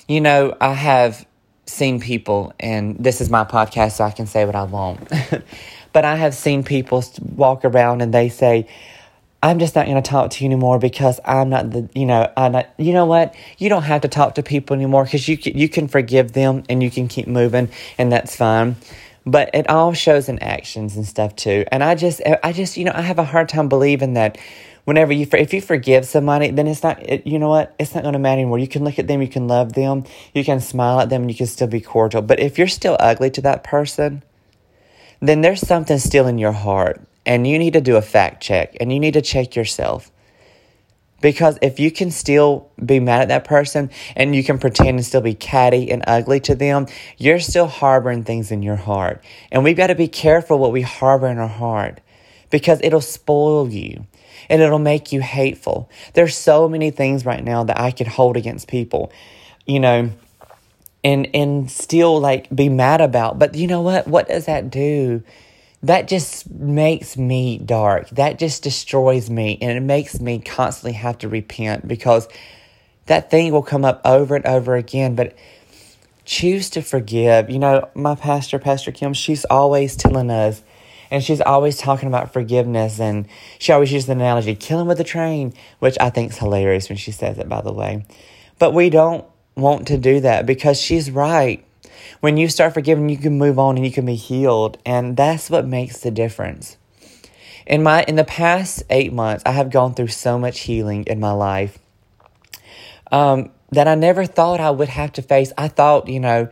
You 0.07 0.21
know, 0.21 0.55
I 0.61 0.73
have 0.73 1.25
seen 1.65 1.99
people, 1.99 2.53
and 2.59 2.95
this 2.99 3.21
is 3.21 3.31
my 3.31 3.43
podcast, 3.43 3.93
so 3.93 4.03
I 4.03 4.11
can 4.11 4.27
say 4.27 4.45
what 4.45 4.55
I 4.55 4.63
want. 4.63 5.11
but 5.93 6.05
I 6.05 6.15
have 6.17 6.35
seen 6.35 6.63
people 6.63 7.03
walk 7.19 7.65
around 7.65 8.01
and 8.01 8.13
they 8.13 8.29
say, 8.29 8.67
I'm 9.41 9.57
just 9.57 9.75
not 9.75 9.87
going 9.87 10.01
to 10.01 10.07
talk 10.07 10.29
to 10.31 10.43
you 10.43 10.47
anymore 10.47 10.77
because 10.77 11.19
I'm 11.25 11.49
not 11.49 11.71
the, 11.71 11.89
you 11.95 12.05
know, 12.05 12.31
I'm 12.37 12.51
not, 12.51 12.69
you 12.77 12.93
know 12.93 13.05
what? 13.05 13.35
You 13.57 13.69
don't 13.69 13.83
have 13.83 14.01
to 14.01 14.07
talk 14.07 14.35
to 14.35 14.43
people 14.43 14.75
anymore 14.75 15.03
because 15.03 15.27
you 15.27 15.37
you 15.43 15.69
can 15.69 15.87
forgive 15.87 16.33
them 16.33 16.63
and 16.69 16.81
you 16.81 16.89
can 16.89 17.07
keep 17.07 17.27
moving 17.27 17.69
and 17.97 18.11
that's 18.11 18.35
fine 18.35 18.75
but 19.25 19.49
it 19.53 19.69
all 19.69 19.93
shows 19.93 20.29
in 20.29 20.39
actions 20.39 20.95
and 20.95 21.05
stuff 21.05 21.35
too. 21.35 21.65
And 21.71 21.83
I 21.83 21.95
just, 21.95 22.21
I 22.43 22.53
just, 22.53 22.77
you 22.77 22.85
know, 22.85 22.91
I 22.93 23.01
have 23.01 23.19
a 23.19 23.23
hard 23.23 23.49
time 23.49 23.69
believing 23.69 24.13
that 24.13 24.37
whenever 24.85 25.13
you, 25.13 25.27
if 25.33 25.53
you 25.53 25.61
forgive 25.61 26.05
somebody, 26.05 26.51
then 26.51 26.67
it's 26.67 26.83
not, 26.83 27.01
it, 27.01 27.25
you 27.25 27.39
know 27.39 27.49
what, 27.49 27.75
it's 27.79 27.95
not 27.95 28.03
going 28.03 28.13
to 28.13 28.19
matter 28.19 28.39
anymore. 28.39 28.59
You 28.59 28.67
can 28.67 28.83
look 28.83 28.99
at 28.99 29.07
them, 29.07 29.21
you 29.21 29.27
can 29.27 29.47
love 29.47 29.73
them, 29.73 30.03
you 30.33 30.43
can 30.43 30.59
smile 30.59 30.99
at 30.99 31.09
them, 31.09 31.27
you 31.27 31.35
can 31.35 31.47
still 31.47 31.67
be 31.67 31.81
cordial. 31.81 32.21
But 32.21 32.39
if 32.39 32.57
you're 32.57 32.67
still 32.67 32.95
ugly 32.99 33.31
to 33.31 33.41
that 33.41 33.63
person, 33.63 34.23
then 35.19 35.41
there's 35.41 35.61
something 35.61 35.97
still 35.97 36.27
in 36.27 36.37
your 36.37 36.51
heart, 36.51 37.01
and 37.25 37.47
you 37.47 37.57
need 37.57 37.73
to 37.73 37.81
do 37.81 37.95
a 37.95 38.01
fact 38.01 38.43
check, 38.43 38.77
and 38.79 38.93
you 38.93 38.99
need 38.99 39.15
to 39.15 39.21
check 39.21 39.55
yourself. 39.55 40.11
Because 41.25 41.57
if 41.63 41.79
you 41.79 41.89
can 41.89 42.11
still 42.11 42.69
be 42.85 42.99
mad 42.99 43.23
at 43.23 43.27
that 43.29 43.45
person 43.45 43.89
and 44.15 44.35
you 44.35 44.43
can 44.43 44.59
pretend 44.59 44.89
and 44.89 45.03
still 45.03 45.21
be 45.21 45.33
catty 45.33 45.89
and 45.89 46.03
ugly 46.05 46.39
to 46.41 46.53
them, 46.53 46.85
you're 47.17 47.39
still 47.39 47.65
harboring 47.65 48.23
things 48.23 48.51
in 48.51 48.61
your 48.61 48.75
heart. 48.75 49.23
And 49.51 49.63
we've 49.63 49.75
got 49.75 49.87
to 49.87 49.95
be 49.95 50.07
careful 50.07 50.59
what 50.59 50.71
we 50.71 50.83
harbor 50.83 51.25
in 51.25 51.39
our 51.39 51.47
heart 51.47 51.99
because 52.51 52.79
it'll 52.83 53.01
spoil 53.01 53.67
you 53.67 54.05
and 54.51 54.61
it'll 54.61 54.77
make 54.77 55.11
you 55.11 55.19
hateful. 55.19 55.89
There's 56.13 56.37
so 56.37 56.69
many 56.69 56.91
things 56.91 57.25
right 57.25 57.43
now 57.43 57.63
that 57.63 57.79
I 57.79 57.89
could 57.89 58.05
hold 58.05 58.37
against 58.37 58.67
people, 58.67 59.11
you 59.65 59.79
know, 59.79 60.11
and 61.03 61.27
and 61.33 61.71
still 61.71 62.19
like 62.19 62.55
be 62.55 62.69
mad 62.69 63.01
about. 63.01 63.39
But 63.39 63.55
you 63.55 63.65
know 63.65 63.81
what? 63.81 64.07
What 64.07 64.27
does 64.27 64.45
that 64.45 64.69
do? 64.69 65.23
That 65.85 66.07
just 66.07 66.49
makes 66.49 67.15
me 67.15 67.59
dark. 67.59 68.09
That 68.09 68.39
just 68.39 68.63
destroys 68.63 69.29
me. 69.29 69.57
And 69.61 69.77
it 69.77 69.81
makes 69.81 70.19
me 70.19 70.39
constantly 70.39 70.93
have 70.93 71.19
to 71.19 71.29
repent 71.29 71.87
because 71.87 72.27
that 73.05 73.29
thing 73.29 73.51
will 73.51 73.61
come 73.61 73.85
up 73.85 74.01
over 74.03 74.35
and 74.35 74.45
over 74.47 74.75
again. 74.75 75.15
But 75.15 75.35
choose 76.25 76.71
to 76.71 76.81
forgive. 76.81 77.51
You 77.51 77.59
know, 77.59 77.87
my 77.93 78.15
pastor, 78.15 78.57
Pastor 78.57 78.91
Kim, 78.91 79.13
she's 79.13 79.45
always 79.45 79.95
telling 79.95 80.31
us, 80.31 80.63
and 81.11 81.23
she's 81.23 81.41
always 81.41 81.77
talking 81.77 82.07
about 82.07 82.33
forgiveness. 82.33 82.99
And 82.99 83.27
she 83.59 83.71
always 83.71 83.91
uses 83.91 84.07
the 84.07 84.13
analogy, 84.13 84.55
killing 84.55 84.87
with 84.87 84.99
a 84.99 85.03
train, 85.03 85.53
which 85.77 85.97
I 86.01 86.09
think 86.09 86.31
is 86.31 86.39
hilarious 86.39 86.89
when 86.89 86.97
she 86.97 87.11
says 87.11 87.37
it, 87.37 87.47
by 87.47 87.61
the 87.61 87.71
way. 87.71 88.05
But 88.57 88.73
we 88.73 88.89
don't 88.89 89.23
want 89.55 89.87
to 89.87 89.99
do 89.99 90.19
that 90.21 90.47
because 90.47 90.81
she's 90.81 91.11
right 91.11 91.63
when 92.19 92.37
you 92.37 92.49
start 92.49 92.73
forgiving, 92.73 93.09
you 93.09 93.17
can 93.17 93.37
move 93.37 93.59
on 93.59 93.75
and 93.77 93.85
you 93.85 93.91
can 93.91 94.05
be 94.05 94.15
healed. 94.15 94.77
And 94.85 95.17
that's 95.17 95.49
what 95.49 95.65
makes 95.65 95.99
the 95.99 96.11
difference. 96.11 96.77
In 97.65 97.81
my 97.83 98.03
in 98.03 98.15
the 98.15 98.23
past 98.23 98.83
eight 98.89 99.11
months, 99.11 99.43
I 99.45 99.51
have 99.51 99.71
gone 99.71 99.95
through 99.95 100.07
so 100.07 100.37
much 100.37 100.61
healing 100.61 101.03
in 101.05 101.19
my 101.19 101.31
life 101.31 101.79
um, 103.11 103.49
that 103.71 103.87
I 103.87 103.95
never 103.95 104.25
thought 104.25 104.59
I 104.59 104.69
would 104.71 104.89
have 104.89 105.13
to 105.13 105.21
face. 105.21 105.51
I 105.57 105.67
thought, 105.67 106.07
you 106.07 106.19
know, 106.19 106.49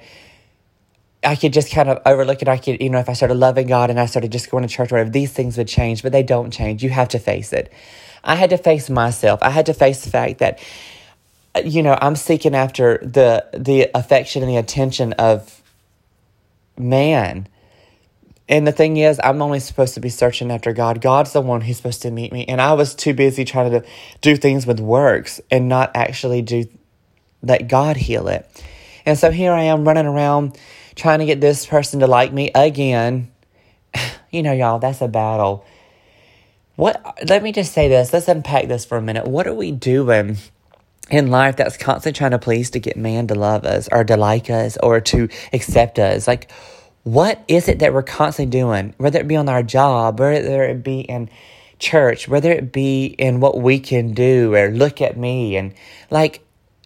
I 1.23 1.35
could 1.35 1.53
just 1.53 1.71
kind 1.71 1.89
of 1.89 2.01
overlook 2.05 2.41
it. 2.41 2.47
I 2.47 2.57
could, 2.57 2.81
you 2.81 2.89
know, 2.89 2.99
if 2.99 3.09
I 3.09 3.13
started 3.13 3.35
loving 3.35 3.67
God 3.67 3.89
and 3.89 3.99
I 3.99 4.07
started 4.07 4.31
just 4.31 4.49
going 4.49 4.63
to 4.63 4.69
church 4.69 4.91
or 4.91 4.95
whatever, 4.95 5.09
these 5.09 5.31
things 5.31 5.57
would 5.57 5.67
change, 5.67 6.03
but 6.03 6.11
they 6.11 6.23
don't 6.23 6.51
change. 6.51 6.83
You 6.83 6.89
have 6.89 7.09
to 7.09 7.19
face 7.19 7.53
it. 7.53 7.71
I 8.23 8.35
had 8.35 8.49
to 8.51 8.57
face 8.57 8.89
myself. 8.89 9.39
I 9.41 9.49
had 9.49 9.65
to 9.67 9.73
face 9.73 10.03
the 10.03 10.09
fact 10.09 10.39
that 10.39 10.59
you 11.63 11.83
know, 11.83 11.97
I'm 12.01 12.15
seeking 12.15 12.55
after 12.55 12.97
the 12.99 13.45
the 13.53 13.89
affection 13.93 14.41
and 14.41 14.51
the 14.51 14.57
attention 14.57 15.13
of 15.13 15.61
man. 16.77 17.47
And 18.49 18.67
the 18.67 18.71
thing 18.71 18.97
is, 18.97 19.21
I'm 19.23 19.41
only 19.41 19.59
supposed 19.59 19.93
to 19.93 20.01
be 20.01 20.09
searching 20.09 20.51
after 20.51 20.73
God. 20.73 21.01
God's 21.01 21.31
the 21.31 21.41
one 21.41 21.61
who's 21.61 21.77
supposed 21.77 22.01
to 22.01 22.11
meet 22.11 22.33
me. 22.33 22.45
And 22.45 22.59
I 22.59 22.73
was 22.73 22.93
too 22.93 23.13
busy 23.13 23.45
trying 23.45 23.71
to 23.71 23.85
do 24.19 24.35
things 24.35 24.67
with 24.67 24.81
works 24.81 25.39
and 25.49 25.69
not 25.69 25.91
actually 25.95 26.41
do 26.41 26.65
let 27.41 27.67
God 27.67 27.95
heal 27.95 28.27
it. 28.27 28.49
And 29.05 29.17
so 29.17 29.31
here 29.31 29.53
I 29.53 29.63
am 29.63 29.87
running 29.87 30.05
around 30.05 30.57
trying 30.95 31.19
to 31.19 31.25
get 31.25 31.41
this 31.41 31.65
person 31.65 31.99
to 32.01 32.07
like 32.07 32.33
me 32.33 32.51
again. 32.53 33.31
You 34.31 34.41
know, 34.41 34.51
y'all, 34.51 34.79
that's 34.79 34.99
a 34.99 35.07
battle. 35.07 35.63
What 36.75 37.23
let 37.29 37.43
me 37.43 37.51
just 37.51 37.71
say 37.71 37.87
this. 37.87 38.11
Let's 38.11 38.27
unpack 38.27 38.67
this 38.67 38.83
for 38.83 38.97
a 38.97 39.01
minute. 39.01 39.27
What 39.27 39.45
are 39.45 39.53
we 39.53 39.71
doing 39.71 40.37
in 41.09 41.29
life 41.29 41.55
that's 41.57 41.77
constantly 41.77 42.17
trying 42.17 42.31
to 42.31 42.39
please 42.39 42.69
to 42.71 42.79
get 42.79 42.97
man 42.97 43.27
to 43.27 43.35
love 43.35 43.65
us 43.65 43.89
or 43.91 44.03
to 44.03 44.17
like 44.17 44.49
us 44.49 44.77
or 44.81 45.01
to 45.01 45.29
accept 45.51 45.99
us. 45.99 46.27
Like, 46.27 46.51
what 47.03 47.43
is 47.47 47.67
it 47.67 47.79
that 47.79 47.93
we're 47.93 48.03
constantly 48.03 48.49
doing? 48.49 48.93
Whether 48.97 49.19
it 49.19 49.27
be 49.27 49.35
on 49.35 49.49
our 49.49 49.63
job, 49.63 50.19
whether 50.19 50.63
it 50.63 50.83
be 50.83 51.01
in 51.01 51.29
church, 51.79 52.27
whether 52.27 52.51
it 52.51 52.71
be 52.71 53.05
in 53.05 53.41
what 53.41 53.59
we 53.59 53.79
can 53.79 54.13
do 54.13 54.55
or 54.55 54.69
look 54.69 55.01
at 55.01 55.17
me 55.17 55.57
and 55.57 55.73
like 56.09 56.45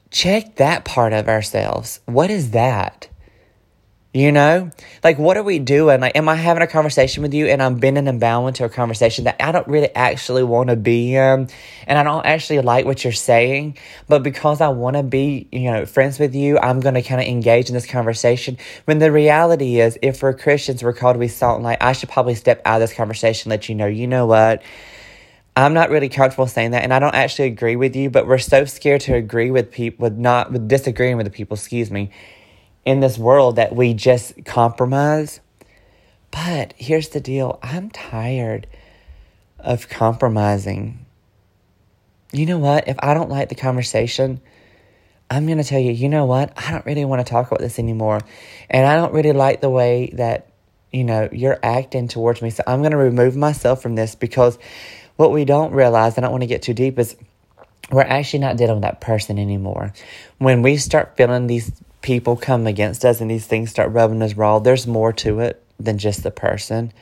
check 0.09 0.55
that 0.55 0.85
part 0.85 1.13
of 1.13 1.27
ourselves. 1.27 1.99
What 2.05 2.31
is 2.31 2.51
that? 2.51 3.07
You 4.17 4.31
know, 4.31 4.71
like 5.03 5.19
what 5.19 5.37
are 5.37 5.43
we 5.43 5.59
doing? 5.59 6.01
Like, 6.01 6.15
am 6.15 6.27
I 6.27 6.33
having 6.33 6.63
a 6.63 6.67
conversation 6.67 7.21
with 7.21 7.35
you 7.35 7.45
and 7.45 7.61
I'm 7.61 7.77
bending 7.77 8.07
and 8.07 8.19
bowing 8.19 8.55
to 8.55 8.65
a 8.65 8.69
conversation 8.69 9.25
that 9.25 9.35
I 9.39 9.51
don't 9.51 9.67
really 9.67 9.93
actually 9.93 10.41
want 10.41 10.71
to 10.71 10.75
be 10.75 11.13
in, 11.13 11.47
and 11.85 11.99
I 11.99 12.01
don't 12.01 12.25
actually 12.25 12.61
like 12.61 12.85
what 12.85 13.03
you're 13.03 13.13
saying, 13.13 13.77
but 14.07 14.23
because 14.23 14.59
I 14.59 14.69
want 14.69 14.95
to 14.95 15.03
be, 15.03 15.47
you 15.51 15.71
know, 15.71 15.85
friends 15.85 16.17
with 16.17 16.33
you, 16.33 16.57
I'm 16.57 16.79
going 16.79 16.95
to 16.95 17.03
kind 17.03 17.21
of 17.21 17.27
engage 17.27 17.69
in 17.69 17.75
this 17.75 17.85
conversation. 17.85 18.57
When 18.85 18.97
the 18.97 19.11
reality 19.11 19.79
is, 19.79 19.99
if 20.01 20.23
we're 20.23 20.33
Christians, 20.33 20.81
we're 20.81 20.93
called 20.93 21.13
to 21.13 21.19
be 21.19 21.27
salt 21.27 21.57
and 21.57 21.63
light. 21.63 21.77
I 21.79 21.93
should 21.93 22.09
probably 22.09 22.33
step 22.33 22.59
out 22.65 22.81
of 22.81 22.89
this 22.89 22.97
conversation, 22.97 23.51
let 23.51 23.69
you 23.69 23.75
know, 23.75 23.85
you 23.85 24.07
know 24.07 24.25
what. 24.25 24.63
I'm 25.55 25.75
not 25.75 25.91
really 25.91 26.09
comfortable 26.09 26.47
saying 26.47 26.71
that, 26.71 26.81
and 26.81 26.91
I 26.91 26.97
don't 26.97 27.13
actually 27.13 27.49
agree 27.49 27.75
with 27.75 27.95
you. 27.95 28.09
But 28.09 28.25
we're 28.25 28.39
so 28.39 28.65
scared 28.65 29.01
to 29.01 29.13
agree 29.13 29.51
with 29.51 29.71
people, 29.71 30.05
with 30.05 30.17
not 30.17 30.51
with 30.51 30.67
disagreeing 30.67 31.17
with 31.17 31.27
the 31.27 31.31
people. 31.31 31.53
Excuse 31.53 31.91
me, 31.91 32.09
in 32.87 33.01
this 33.01 33.17
world 33.17 33.57
that 33.57 33.75
we 33.75 33.93
just 33.93 34.45
compromise. 34.45 35.41
But 36.31 36.73
here's 36.77 37.09
the 37.09 37.19
deal 37.19 37.59
I'm 37.61 37.89
tired 37.89 38.65
of 39.59 39.89
compromising. 39.89 41.05
You 42.31 42.45
know 42.45 42.59
what? 42.59 42.87
If 42.87 42.95
I 42.99 43.13
don't 43.13 43.29
like 43.29 43.49
the 43.49 43.55
conversation, 43.55 44.39
I'm 45.29 45.45
going 45.47 45.57
to 45.57 45.65
tell 45.65 45.81
you, 45.81 45.91
you 45.91 46.07
know 46.07 46.23
what? 46.23 46.53
I 46.55 46.71
don't 46.71 46.85
really 46.85 47.03
want 47.03 47.25
to 47.25 47.29
talk 47.29 47.47
about 47.47 47.59
this 47.59 47.77
anymore. 47.77 48.21
And 48.69 48.87
I 48.87 48.95
don't 48.95 49.13
really 49.13 49.33
like 49.33 49.59
the 49.59 49.69
way 49.69 50.11
that, 50.13 50.47
you 50.89 51.03
know, 51.03 51.27
you're 51.33 51.59
acting 51.61 52.07
towards 52.07 52.41
me. 52.41 52.51
So 52.51 52.63
I'm 52.65 52.79
going 52.79 52.91
to 52.91 52.97
remove 52.97 53.35
myself 53.35 53.81
from 53.81 53.95
this 53.95 54.15
because 54.15 54.57
what 55.17 55.33
we 55.33 55.43
don't 55.43 55.73
realize, 55.73 56.17
I 56.17 56.21
don't 56.21 56.31
want 56.31 56.43
to 56.43 56.47
get 56.47 56.61
too 56.61 56.73
deep, 56.73 56.97
is 56.99 57.17
we're 57.91 58.03
actually 58.03 58.39
not 58.39 58.55
dealing 58.55 58.75
with 58.75 58.83
that 58.83 59.01
person 59.01 59.37
anymore. 59.37 59.91
When 60.37 60.61
we 60.61 60.77
start 60.77 61.17
feeling 61.17 61.47
these 61.47 61.69
people 62.07 62.37
come 62.37 62.65
against 62.65 63.03
us 63.03 63.19
and 63.19 63.29
these 63.29 63.45
things 63.45 63.69
start 63.69 63.91
rubbing 63.91 64.21
us 64.21 64.33
raw, 64.33 64.59
there's 64.59 64.87
more 64.87 65.11
to 65.11 65.41
it 65.41 65.61
than 65.77 65.97
just 65.97 66.23
the 66.23 66.31
person. 66.31 66.93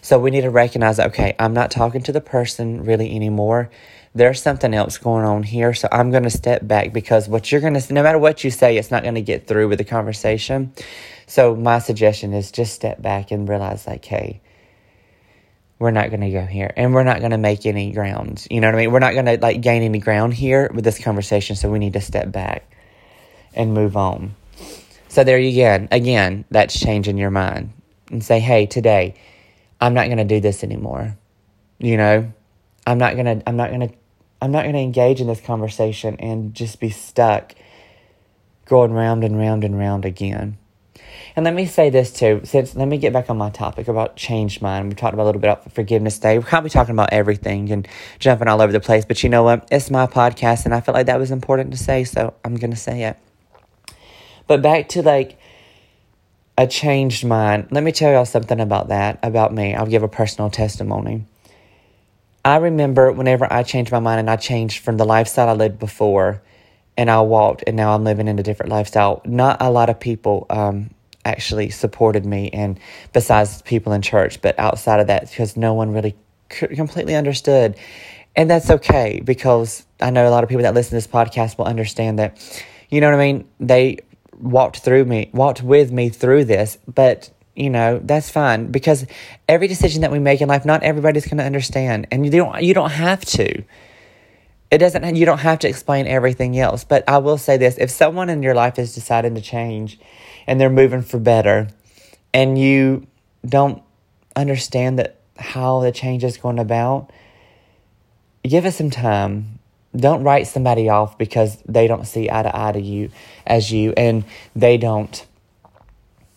So 0.00 0.18
we 0.18 0.30
need 0.30 0.40
to 0.40 0.50
recognize, 0.50 0.98
okay, 0.98 1.36
I'm 1.38 1.52
not 1.52 1.70
talking 1.70 2.02
to 2.04 2.12
the 2.12 2.22
person 2.22 2.82
really 2.82 3.14
anymore. 3.14 3.68
There's 4.14 4.40
something 4.40 4.72
else 4.72 4.96
going 4.96 5.26
on 5.26 5.42
here. 5.42 5.74
So 5.74 5.86
I'm 5.92 6.10
going 6.10 6.22
to 6.22 6.30
step 6.30 6.66
back 6.66 6.94
because 6.94 7.28
what 7.28 7.52
you're 7.52 7.60
going 7.60 7.78
to, 7.78 7.92
no 7.92 8.02
matter 8.02 8.16
what 8.16 8.42
you 8.42 8.50
say, 8.50 8.78
it's 8.78 8.90
not 8.90 9.02
going 9.02 9.16
to 9.16 9.20
get 9.20 9.46
through 9.46 9.68
with 9.68 9.76
the 9.76 9.84
conversation. 9.84 10.72
So 11.26 11.54
my 11.54 11.78
suggestion 11.78 12.32
is 12.32 12.50
just 12.50 12.72
step 12.72 13.02
back 13.02 13.32
and 13.32 13.46
realize, 13.46 13.86
like, 13.86 14.06
hey, 14.06 14.40
we're 15.78 15.90
not 15.90 16.08
going 16.08 16.22
to 16.22 16.30
go 16.30 16.46
here 16.46 16.72
and 16.74 16.94
we're 16.94 17.04
not 17.04 17.18
going 17.18 17.32
to 17.32 17.38
make 17.38 17.66
any 17.66 17.92
grounds. 17.92 18.48
You 18.50 18.62
know 18.62 18.68
what 18.68 18.76
I 18.76 18.78
mean? 18.78 18.92
We're 18.92 18.98
not 19.00 19.12
going 19.12 19.26
to 19.26 19.36
like 19.36 19.60
gain 19.60 19.82
any 19.82 19.98
ground 19.98 20.32
here 20.32 20.70
with 20.72 20.84
this 20.84 20.98
conversation. 20.98 21.54
So 21.54 21.70
we 21.70 21.78
need 21.78 21.92
to 21.92 22.00
step 22.00 22.32
back 22.32 22.64
and 23.52 23.74
move 23.74 23.94
on. 23.94 24.36
So 25.14 25.22
there 25.22 25.38
you 25.38 25.52
go. 25.52 25.86
Again, 25.92 26.44
that's 26.50 26.76
changing 26.76 27.18
your 27.18 27.30
mind 27.30 27.72
and 28.10 28.24
say, 28.24 28.40
hey, 28.40 28.66
today, 28.66 29.14
I'm 29.80 29.94
not 29.94 30.06
going 30.06 30.18
to 30.18 30.24
do 30.24 30.40
this 30.40 30.64
anymore. 30.64 31.16
You 31.78 31.96
know, 31.96 32.32
I'm 32.84 32.98
not 32.98 33.14
going 33.14 33.26
to, 33.26 33.48
I'm 33.48 33.54
not 33.54 33.68
going 33.68 33.88
to, 33.88 33.94
I'm 34.42 34.50
not 34.50 34.62
going 34.62 34.74
to 34.74 34.80
engage 34.80 35.20
in 35.20 35.28
this 35.28 35.40
conversation 35.40 36.16
and 36.18 36.52
just 36.52 36.80
be 36.80 36.90
stuck 36.90 37.54
going 38.64 38.92
round 38.92 39.22
and 39.22 39.38
round 39.38 39.62
and 39.62 39.78
round 39.78 40.04
again. 40.04 40.58
And 41.36 41.44
let 41.44 41.54
me 41.54 41.66
say 41.66 41.90
this 41.90 42.12
too, 42.12 42.40
since 42.42 42.74
let 42.74 42.88
me 42.88 42.98
get 42.98 43.12
back 43.12 43.30
on 43.30 43.38
my 43.38 43.50
topic 43.50 43.86
about 43.86 44.16
change 44.16 44.60
mind. 44.60 44.88
We 44.88 44.96
talked 44.96 45.14
about 45.14 45.22
a 45.22 45.26
little 45.26 45.40
bit 45.40 45.48
about 45.48 45.72
forgiveness 45.72 46.18
day. 46.18 46.40
We're 46.40 46.58
of 46.58 46.72
talking 46.72 46.92
about 46.92 47.12
everything 47.12 47.70
and 47.70 47.86
jumping 48.18 48.48
all 48.48 48.60
over 48.60 48.72
the 48.72 48.80
place. 48.80 49.04
But 49.04 49.22
you 49.22 49.28
know 49.28 49.44
what? 49.44 49.68
It's 49.70 49.92
my 49.92 50.08
podcast 50.08 50.64
and 50.64 50.74
I 50.74 50.80
felt 50.80 50.96
like 50.96 51.06
that 51.06 51.20
was 51.20 51.30
important 51.30 51.70
to 51.70 51.76
say, 51.76 52.02
so 52.02 52.34
I'm 52.44 52.56
gonna 52.56 52.74
say 52.74 53.04
it. 53.04 53.16
But 54.46 54.62
back 54.62 54.88
to 54.90 55.02
like 55.02 55.38
a 56.56 56.66
changed 56.66 57.24
mind. 57.24 57.68
Let 57.70 57.82
me 57.82 57.92
tell 57.92 58.12
y'all 58.12 58.24
something 58.24 58.60
about 58.60 58.88
that, 58.88 59.18
about 59.22 59.52
me. 59.52 59.74
I'll 59.74 59.86
give 59.86 60.02
a 60.02 60.08
personal 60.08 60.50
testimony. 60.50 61.26
I 62.44 62.56
remember 62.56 63.10
whenever 63.10 63.50
I 63.50 63.62
changed 63.62 63.90
my 63.90 64.00
mind 64.00 64.20
and 64.20 64.30
I 64.30 64.36
changed 64.36 64.84
from 64.84 64.98
the 64.98 65.04
lifestyle 65.04 65.48
I 65.48 65.54
lived 65.54 65.78
before 65.78 66.42
and 66.96 67.10
I 67.10 67.20
walked 67.22 67.64
and 67.66 67.76
now 67.76 67.94
I'm 67.94 68.04
living 68.04 68.28
in 68.28 68.38
a 68.38 68.42
different 68.42 68.70
lifestyle. 68.70 69.22
Not 69.24 69.56
a 69.60 69.70
lot 69.70 69.88
of 69.88 69.98
people 69.98 70.46
um, 70.50 70.90
actually 71.24 71.70
supported 71.70 72.24
me 72.24 72.50
and 72.50 72.78
besides 73.12 73.62
people 73.62 73.92
in 73.92 74.02
church, 74.02 74.42
but 74.42 74.58
outside 74.58 75.00
of 75.00 75.06
that, 75.06 75.30
because 75.30 75.56
no 75.56 75.74
one 75.74 75.92
really 75.92 76.14
completely 76.50 77.14
understood. 77.14 77.76
And 78.36 78.50
that's 78.50 78.68
okay 78.68 79.20
because 79.24 79.86
I 80.00 80.10
know 80.10 80.28
a 80.28 80.30
lot 80.30 80.44
of 80.44 80.50
people 80.50 80.64
that 80.64 80.74
listen 80.74 80.90
to 80.90 80.96
this 80.96 81.06
podcast 81.06 81.56
will 81.56 81.66
understand 81.66 82.18
that, 82.18 82.36
you 82.90 83.00
know 83.00 83.08
what 83.10 83.18
I 83.18 83.32
mean? 83.32 83.48
They 83.58 84.00
walked 84.40 84.78
through 84.78 85.04
me, 85.04 85.30
walked 85.32 85.62
with 85.62 85.92
me 85.92 86.08
through 86.08 86.44
this, 86.44 86.78
but 86.86 87.30
you 87.54 87.70
know 87.70 88.00
that's 88.02 88.30
fine 88.30 88.72
because 88.72 89.06
every 89.48 89.68
decision 89.68 90.02
that 90.02 90.10
we 90.10 90.18
make 90.18 90.40
in 90.40 90.48
life, 90.48 90.64
not 90.64 90.82
everybody's 90.82 91.24
going 91.24 91.38
to 91.38 91.44
understand, 91.44 92.06
and 92.10 92.24
you 92.24 92.32
don't 92.32 92.62
you 92.62 92.74
don't 92.74 92.90
have 92.90 93.24
to. 93.24 93.62
It 94.70 94.78
doesn't. 94.78 95.14
You 95.14 95.24
don't 95.24 95.38
have 95.38 95.60
to 95.60 95.68
explain 95.68 96.06
everything 96.06 96.58
else. 96.58 96.82
But 96.84 97.04
I 97.08 97.18
will 97.18 97.38
say 97.38 97.56
this: 97.56 97.78
if 97.78 97.90
someone 97.90 98.28
in 98.28 98.42
your 98.42 98.54
life 98.54 98.78
is 98.78 98.94
deciding 98.94 99.34
to 99.36 99.40
change, 99.40 99.98
and 100.46 100.60
they're 100.60 100.70
moving 100.70 101.02
for 101.02 101.18
better, 101.18 101.68
and 102.32 102.58
you 102.58 103.06
don't 103.46 103.82
understand 104.34 104.98
that 104.98 105.20
how 105.36 105.80
the 105.80 105.92
change 105.92 106.24
is 106.24 106.36
going 106.36 106.58
about, 106.58 107.10
give 108.42 108.64
us 108.64 108.76
some 108.76 108.90
time 108.90 109.53
don't 109.96 110.24
write 110.24 110.46
somebody 110.46 110.88
off 110.88 111.16
because 111.18 111.58
they 111.66 111.86
don't 111.86 112.06
see 112.06 112.30
eye 112.30 112.42
to 112.42 112.56
eye 112.56 112.72
to 112.72 112.80
you 112.80 113.10
as 113.46 113.70
you 113.70 113.92
and 113.96 114.24
they 114.56 114.76
don't 114.76 115.26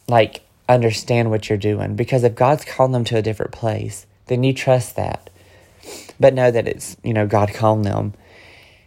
like 0.07 0.41
understand 0.69 1.29
what 1.29 1.49
you're 1.49 1.57
doing 1.57 1.95
because 1.95 2.23
if 2.23 2.35
God's 2.35 2.65
calling 2.65 2.91
them 2.91 3.03
to 3.05 3.17
a 3.17 3.21
different 3.21 3.51
place, 3.51 4.05
then 4.27 4.43
you 4.43 4.53
trust 4.53 4.95
that. 4.95 5.29
But 6.19 6.33
know 6.33 6.51
that 6.51 6.67
it's, 6.67 6.97
you 7.03 7.13
know, 7.13 7.27
God 7.27 7.53
calling 7.53 7.83
them. 7.83 8.13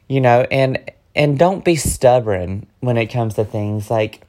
You 0.09 0.21
know, 0.21 0.47
and 0.51 0.91
and 1.15 1.39
don't 1.39 1.65
be 1.65 1.77
stubborn 1.77 2.67
when 2.81 2.97
it 2.97 3.07
comes 3.07 3.35
to 3.35 3.45
things 3.45 3.91
like 3.91 4.23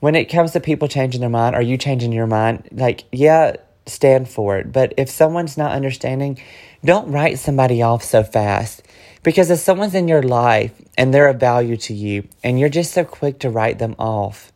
when 0.00 0.14
it 0.14 0.26
comes 0.26 0.52
to 0.52 0.60
people 0.60 0.88
changing 0.88 1.20
their 1.20 1.30
mind 1.30 1.56
or 1.56 1.60
you 1.60 1.76
changing 1.76 2.12
your 2.12 2.26
mind, 2.26 2.68
like 2.72 3.04
yeah, 3.12 3.56
stand 3.86 4.28
for 4.28 4.58
it. 4.58 4.72
But 4.72 4.94
if 4.96 5.10
someone's 5.10 5.58
not 5.58 5.72
understanding, 5.72 6.40
don't 6.84 7.10
write 7.10 7.38
somebody 7.38 7.82
off 7.82 8.02
so 8.02 8.22
fast 8.22 8.82
because 9.28 9.50
if 9.50 9.58
someone's 9.58 9.94
in 9.94 10.08
your 10.08 10.22
life 10.22 10.72
and 10.96 11.12
they're 11.12 11.28
of 11.28 11.38
value 11.38 11.76
to 11.76 11.92
you 11.92 12.26
and 12.42 12.58
you're 12.58 12.70
just 12.70 12.94
so 12.94 13.04
quick 13.04 13.40
to 13.40 13.50
write 13.50 13.78
them 13.78 13.94
off, 13.98 14.54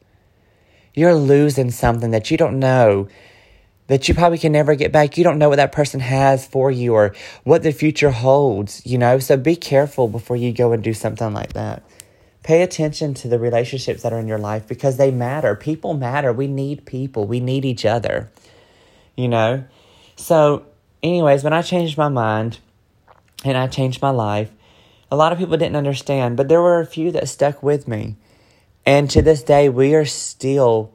you're 0.95 1.15
losing 1.15 1.71
something 1.71 2.13
that 2.13 2.31
you 2.31 2.39
don't 2.39 2.59
know 2.59 3.07
that 3.89 4.09
you 4.09 4.15
probably 4.15 4.39
can 4.39 4.51
never 4.51 4.75
get 4.75 4.91
back. 4.91 5.19
You 5.19 5.25
don't 5.25 5.37
know 5.37 5.51
what 5.51 5.57
that 5.57 5.73
person 5.73 6.01
has 6.01 6.47
for 6.47 6.71
you 6.71 6.95
or 6.95 7.15
what 7.45 7.63
the 7.63 7.71
future 7.71 8.13
holds, 8.13 8.81
you 8.87 8.97
know? 8.97 9.19
So 9.19 9.37
be 9.37 9.57
careful 9.57 10.09
before 10.09 10.37
you 10.37 10.55
go 10.55 10.73
and 10.73 10.83
do 10.83 10.95
something 10.95 11.35
like 11.35 11.53
that. 11.53 11.83
Pay 12.43 12.63
attention 12.63 13.13
to 13.13 13.29
the 13.29 13.39
relationships 13.39 14.03
that 14.05 14.15
are 14.15 14.19
in 14.19 14.27
your 14.27 14.39
life 14.39 14.67
because 14.67 14.97
they 14.97 15.11
matter. 15.11 15.55
People 15.55 15.93
matter. 15.93 16.33
We 16.33 16.47
need 16.47 16.87
people, 16.87 17.27
we 17.27 17.41
need 17.41 17.67
each 17.67 17.85
other, 17.85 18.31
you 19.17 19.29
know? 19.29 19.65
So, 20.17 20.65
anyways, 21.03 21.45
when 21.45 21.53
I 21.53 21.61
changed 21.61 21.99
my 21.99 22.09
mind 22.09 22.59
and 23.45 23.59
I 23.59 23.67
changed 23.67 24.01
my 24.01 24.09
life, 24.09 24.51
a 25.13 25.17
lot 25.17 25.31
of 25.31 25.39
people 25.39 25.59
didn't 25.59 25.77
understand, 25.77 26.39
but 26.39 26.49
there 26.49 26.63
were 26.63 26.81
a 26.81 26.87
few 26.87 27.11
that 27.11 27.29
stuck 27.29 27.63
with 27.63 27.87
me. 27.87 28.17
And 28.87 29.11
to 29.11 29.21
this 29.21 29.43
day, 29.43 29.69
we 29.69 29.95
are 29.95 30.07
still 30.07 30.91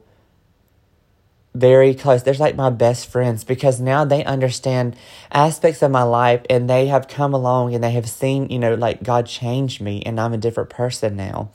very 1.54 1.94
close. 1.94 2.24
There's 2.24 2.40
like 2.40 2.56
my 2.56 2.68
best 2.68 3.08
friends 3.08 3.44
because 3.44 3.80
now 3.80 4.04
they 4.04 4.24
understand 4.24 4.96
aspects 5.30 5.82
of 5.82 5.92
my 5.92 6.02
life 6.02 6.42
and 6.50 6.68
they 6.68 6.88
have 6.88 7.06
come 7.06 7.32
along 7.32 7.76
and 7.76 7.84
they 7.84 7.92
have 7.92 8.08
seen, 8.08 8.50
you 8.50 8.58
know, 8.58 8.74
like 8.74 9.04
God 9.04 9.26
changed 9.26 9.80
me 9.80 10.02
and 10.04 10.18
I'm 10.18 10.32
a 10.32 10.36
different 10.36 10.70
person 10.70 11.14
now. 11.14 11.52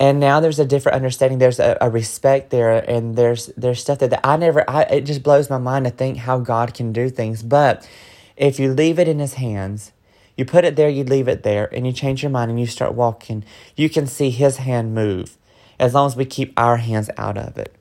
And 0.00 0.18
now 0.18 0.40
there's 0.40 0.58
a 0.58 0.64
different 0.64 0.96
understanding. 0.96 1.38
There's 1.38 1.60
a, 1.60 1.78
a 1.80 1.88
respect 1.88 2.50
there, 2.50 2.78
and 2.90 3.14
there's 3.14 3.46
there's 3.56 3.80
stuff 3.80 3.98
that, 3.98 4.10
that 4.10 4.20
I 4.24 4.36
never. 4.36 4.68
I, 4.68 4.82
it 4.82 5.00
just 5.02 5.24
blows 5.24 5.48
my 5.48 5.58
mind 5.58 5.86
to 5.86 5.90
think 5.90 6.18
how 6.18 6.38
God 6.38 6.72
can 6.72 6.92
do 6.92 7.08
things. 7.08 7.42
But 7.42 7.88
if 8.36 8.60
you 8.60 8.72
leave 8.72 9.00
it 9.00 9.08
in 9.08 9.18
His 9.18 9.34
hands, 9.34 9.90
you 10.38 10.44
put 10.44 10.64
it 10.64 10.76
there, 10.76 10.88
you 10.88 11.02
leave 11.02 11.26
it 11.26 11.42
there, 11.42 11.68
and 11.74 11.84
you 11.84 11.92
change 11.92 12.22
your 12.22 12.30
mind 12.30 12.48
and 12.48 12.60
you 12.60 12.66
start 12.66 12.94
walking. 12.94 13.44
You 13.74 13.90
can 13.90 14.06
see 14.06 14.30
His 14.30 14.58
hand 14.58 14.94
move 14.94 15.36
as 15.80 15.94
long 15.94 16.06
as 16.06 16.14
we 16.14 16.24
keep 16.24 16.52
our 16.56 16.76
hands 16.76 17.10
out 17.16 17.36
of 17.36 17.58
it. 17.58 17.74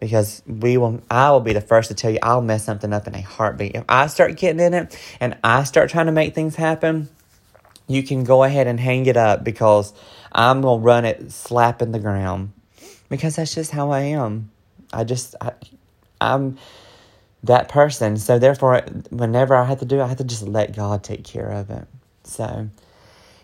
Because 0.00 0.42
we 0.44 0.76
will, 0.76 1.00
I 1.08 1.30
will 1.30 1.38
be 1.40 1.52
the 1.52 1.60
first 1.60 1.88
to 1.88 1.94
tell 1.94 2.10
you, 2.10 2.18
I'll 2.20 2.42
mess 2.42 2.64
something 2.64 2.92
up 2.92 3.06
in 3.06 3.14
a 3.14 3.20
heartbeat. 3.20 3.76
If 3.76 3.84
I 3.88 4.08
start 4.08 4.36
getting 4.36 4.58
in 4.58 4.74
it 4.74 4.98
and 5.20 5.38
I 5.44 5.62
start 5.62 5.90
trying 5.90 6.06
to 6.06 6.12
make 6.12 6.34
things 6.34 6.56
happen, 6.56 7.08
you 7.86 8.02
can 8.02 8.24
go 8.24 8.42
ahead 8.42 8.66
and 8.66 8.80
hang 8.80 9.06
it 9.06 9.16
up 9.16 9.44
because 9.44 9.94
I'm 10.32 10.60
going 10.60 10.80
to 10.80 10.84
run 10.84 11.04
it 11.04 11.30
slapping 11.30 11.92
the 11.92 12.00
ground. 12.00 12.52
Because 13.10 13.36
that's 13.36 13.54
just 13.54 13.70
how 13.70 13.92
I 13.92 14.00
am. 14.00 14.50
I 14.92 15.04
just, 15.04 15.36
I, 15.40 15.52
I'm 16.20 16.58
that 17.44 17.68
person. 17.68 18.16
So 18.16 18.40
therefore, 18.40 18.80
whenever 19.10 19.54
I 19.54 19.64
have 19.66 19.78
to 19.78 19.84
do 19.84 20.00
it, 20.00 20.02
I 20.02 20.08
have 20.08 20.18
to 20.18 20.24
just 20.24 20.42
let 20.42 20.74
God 20.74 21.04
take 21.04 21.22
care 21.22 21.48
of 21.48 21.70
it. 21.70 21.86
So, 22.32 22.68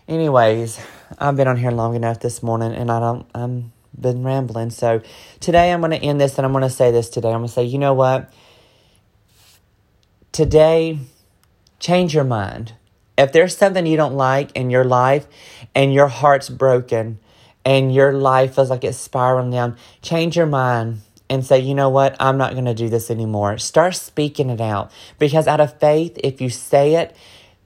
anyways, 0.07 0.79
I've 1.17 1.35
been 1.35 1.47
on 1.47 1.57
here 1.57 1.71
long 1.71 1.95
enough 1.95 2.19
this 2.19 2.41
morning, 2.41 2.73
and 2.73 2.91
I 2.91 2.99
don't. 2.99 3.25
I'm 3.33 3.71
been 3.99 4.23
rambling. 4.23 4.69
So 4.69 5.01
today 5.39 5.71
I'm 5.71 5.81
going 5.81 5.91
to 5.91 5.97
end 5.97 6.19
this 6.21 6.37
and 6.37 6.45
I'm 6.45 6.51
going 6.51 6.63
to 6.63 6.69
say 6.69 6.91
this 6.91 7.09
today. 7.09 7.29
I'm 7.29 7.39
going 7.39 7.47
to 7.47 7.53
say, 7.53 7.63
you 7.63 7.77
know 7.77 7.93
what? 7.93 8.31
Today, 10.31 10.99
change 11.79 12.13
your 12.13 12.23
mind. 12.23 12.73
If 13.17 13.33
there's 13.33 13.57
something 13.57 13.85
you 13.85 13.97
don't 13.97 14.15
like 14.15 14.51
in 14.53 14.69
your 14.69 14.85
life 14.85 15.27
and 15.75 15.93
your 15.93 16.07
heart's 16.07 16.49
broken 16.49 17.19
and 17.65 17.93
your 17.93 18.13
life 18.13 18.55
feels 18.55 18.69
like 18.69 18.83
it's 18.83 18.97
spiraling 18.97 19.51
down, 19.51 19.75
change 20.01 20.37
your 20.37 20.45
mind 20.45 21.01
and 21.29 21.45
say, 21.45 21.59
you 21.59 21.75
know 21.75 21.89
what, 21.89 22.15
I'm 22.19 22.37
not 22.37 22.53
going 22.53 22.65
to 22.65 22.73
do 22.73 22.89
this 22.89 23.11
anymore. 23.11 23.57
Start 23.57 23.95
speaking 23.95 24.49
it 24.49 24.61
out 24.61 24.91
because 25.19 25.47
out 25.47 25.59
of 25.59 25.77
faith, 25.79 26.17
if 26.23 26.39
you 26.39 26.49
say 26.49 26.95
it, 26.95 27.15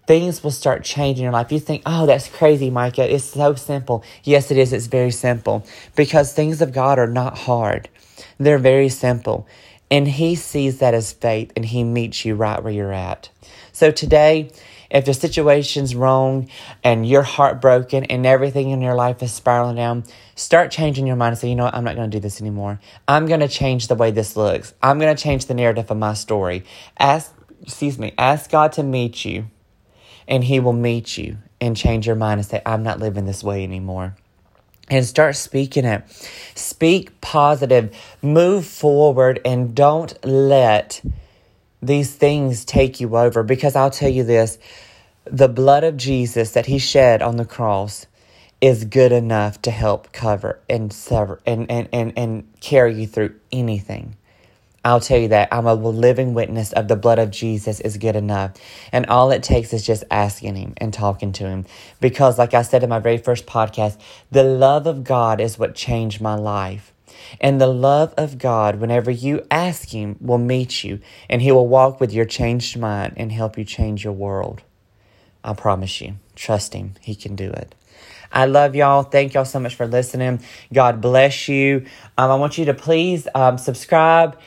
things 0.08 0.44
will 0.44 0.52
start 0.52 0.84
changing 0.84 1.24
in 1.24 1.24
your 1.24 1.34
life. 1.34 1.52
You 1.52 1.60
think, 1.60 1.84
oh, 1.86 2.06
that's 2.06 2.28
crazy, 2.28 2.70
Micah. 2.70 3.12
It's 3.14 3.24
so 3.24 3.56
simple. 3.56 4.04
Yes, 4.24 4.52
it 4.52 4.58
is. 4.58 4.74
It's 4.74 4.88
very 4.88 5.12
simple 5.12 5.66
because 5.96 6.34
things 6.34 6.62
of 6.62 6.74
God 6.74 7.00
are 7.00 7.08
not 7.08 7.38
hard, 7.40 7.90
they're 8.38 8.58
very 8.58 8.90
simple. 8.90 9.48
And 9.92 10.08
He 10.08 10.36
sees 10.36 10.80
that 10.80 10.94
as 10.94 11.14
faith 11.14 11.52
and 11.56 11.66
He 11.66 11.84
meets 11.84 12.26
you 12.26 12.36
right 12.36 12.64
where 12.64 12.74
you're 12.74 12.94
at. 12.94 13.30
So 13.72 13.92
today, 13.92 14.52
if 14.90 15.06
the 15.06 15.14
situation's 15.14 15.96
wrong 15.96 16.50
and 16.84 17.08
you're 17.08 17.24
heartbroken 17.24 18.06
and 18.06 18.26
everything 18.26 18.70
in 18.70 18.82
your 18.82 18.96
life 18.96 19.22
is 19.22 19.32
spiraling 19.34 19.76
down, 19.76 20.04
start 20.36 20.72
changing 20.72 21.06
your 21.08 21.16
mind 21.16 21.34
and 21.34 21.38
say, 21.40 21.50
you 21.50 21.56
know 21.56 21.66
what, 21.66 21.76
I'm 21.76 21.84
not 21.84 21.96
going 21.96 22.10
to 22.10 22.16
do 22.16 22.22
this 22.22 22.42
anymore. 22.42 22.80
I'm 23.08 23.26
going 23.26 23.40
to 23.40 23.48
change 23.48 23.88
the 23.88 23.96
way 23.96 24.12
this 24.12 24.36
looks. 24.36 24.74
I'm 24.82 25.00
going 25.00 25.16
to 25.16 25.22
change 25.22 25.48
the 25.48 25.56
narrative 25.56 25.90
of 25.90 25.98
my 25.98 26.14
story. 26.14 26.64
Ask, 26.98 27.34
excuse 27.62 27.98
me, 27.98 28.14
ask 28.18 28.52
God 28.52 28.72
to 28.74 28.84
meet 28.84 29.26
you 29.26 29.48
and 30.28 30.44
He 30.44 30.60
will 30.60 30.74
meet 30.74 31.18
you 31.18 31.38
and 31.60 31.78
change 31.78 32.08
your 32.08 32.16
mind 32.16 32.40
and 32.40 32.48
say, 32.48 32.62
I'm 32.66 32.84
not 32.84 33.00
living 33.00 33.26
this 33.26 33.44
way 33.44 33.64
anymore 33.64 34.16
and 34.90 35.06
start 35.06 35.36
speaking 35.36 35.86
it. 35.86 36.04
Speak 36.56 37.20
positive, 37.22 37.96
move 38.22 38.66
forward, 38.66 39.40
and 39.46 39.74
don't 39.74 40.24
let 40.26 41.02
these 41.82 42.14
things 42.14 42.66
take 42.66 43.00
you 43.00 43.16
over. 43.16 43.44
Because 43.44 43.76
I'll 43.76 43.92
tell 43.92 44.10
you 44.10 44.24
this 44.24 44.58
the 45.26 45.48
blood 45.48 45.84
of 45.84 45.96
Jesus 45.96 46.52
that 46.52 46.66
he 46.66 46.80
shed 46.80 47.22
on 47.22 47.38
the 47.38 47.46
cross 47.46 48.06
is 48.60 48.86
good 48.86 49.12
enough 49.12 49.62
to 49.62 49.72
help 49.72 50.12
cover 50.12 50.60
and 50.70 50.92
sever 50.92 51.40
and, 51.46 51.70
and, 51.72 51.88
and, 51.94 52.14
and 52.18 52.48
carry 52.60 52.94
you 52.94 53.08
through 53.08 53.34
anything. 53.52 54.16
I'll 54.86 55.00
tell 55.00 55.18
you 55.18 55.30
that 55.30 55.50
I'm 55.52 55.66
a 55.66 55.74
living 55.74 56.34
witness 56.34 56.74
of 56.74 56.88
the 56.88 56.96
blood 56.96 57.20
of 57.20 57.32
Jesus 57.32 57.80
is 57.80 57.98
good 57.98 58.16
enough. 58.16 58.52
And 58.92 59.06
all 59.06 59.32
it 59.32 59.42
takes 59.42 59.72
is 59.72 59.86
just 59.86 60.04
asking 60.12 60.56
Him 60.56 60.74
and 60.78 60.94
talking 60.94 61.32
to 61.34 61.46
Him. 61.46 61.66
Because, 62.02 62.38
like 62.38 62.54
I 62.54 62.64
said 62.64 62.84
in 62.84 62.90
my 62.90 63.00
very 63.00 63.18
first 63.18 63.46
podcast, 63.46 63.98
the 64.32 64.44
love 64.44 64.86
of 64.86 65.04
God 65.04 65.40
is 65.40 65.58
what 65.58 65.76
changed 65.76 66.20
my 66.20 66.36
life. 66.36 66.92
And 67.40 67.62
the 67.62 67.68
love 67.68 68.14
of 68.18 68.38
God, 68.38 68.76
whenever 68.76 69.10
you 69.10 69.46
ask 69.50 69.90
Him, 69.90 70.18
will 70.20 70.38
meet 70.38 70.84
you 70.84 71.00
and 71.30 71.42
He 71.42 71.52
will 71.52 71.68
walk 71.68 72.00
with 72.00 72.12
your 72.12 72.26
changed 72.26 72.78
mind 72.78 73.14
and 73.18 73.32
help 73.32 73.58
you 73.58 73.64
change 73.64 74.04
your 74.04 74.14
world. 74.14 74.62
I 75.44 75.54
promise 75.54 76.02
you. 76.02 76.16
Trust 76.36 76.74
Him, 76.74 76.96
He 77.00 77.16
can 77.16 77.36
do 77.36 77.50
it. 77.52 77.76
I 78.32 78.46
love 78.46 78.76
y'all. 78.76 79.04
Thank 79.04 79.36
y'all 79.36 79.46
so 79.46 79.60
much 79.60 79.76
for 79.76 79.86
listening. 79.86 80.42
God 80.74 81.02
bless 81.02 81.48
you. 81.48 81.86
Um, 82.18 82.32
I 82.32 82.36
want 82.36 82.58
you 82.58 82.66
to 82.66 82.74
please 82.74 83.28
um, 83.36 83.60
subscribe, 83.60 84.40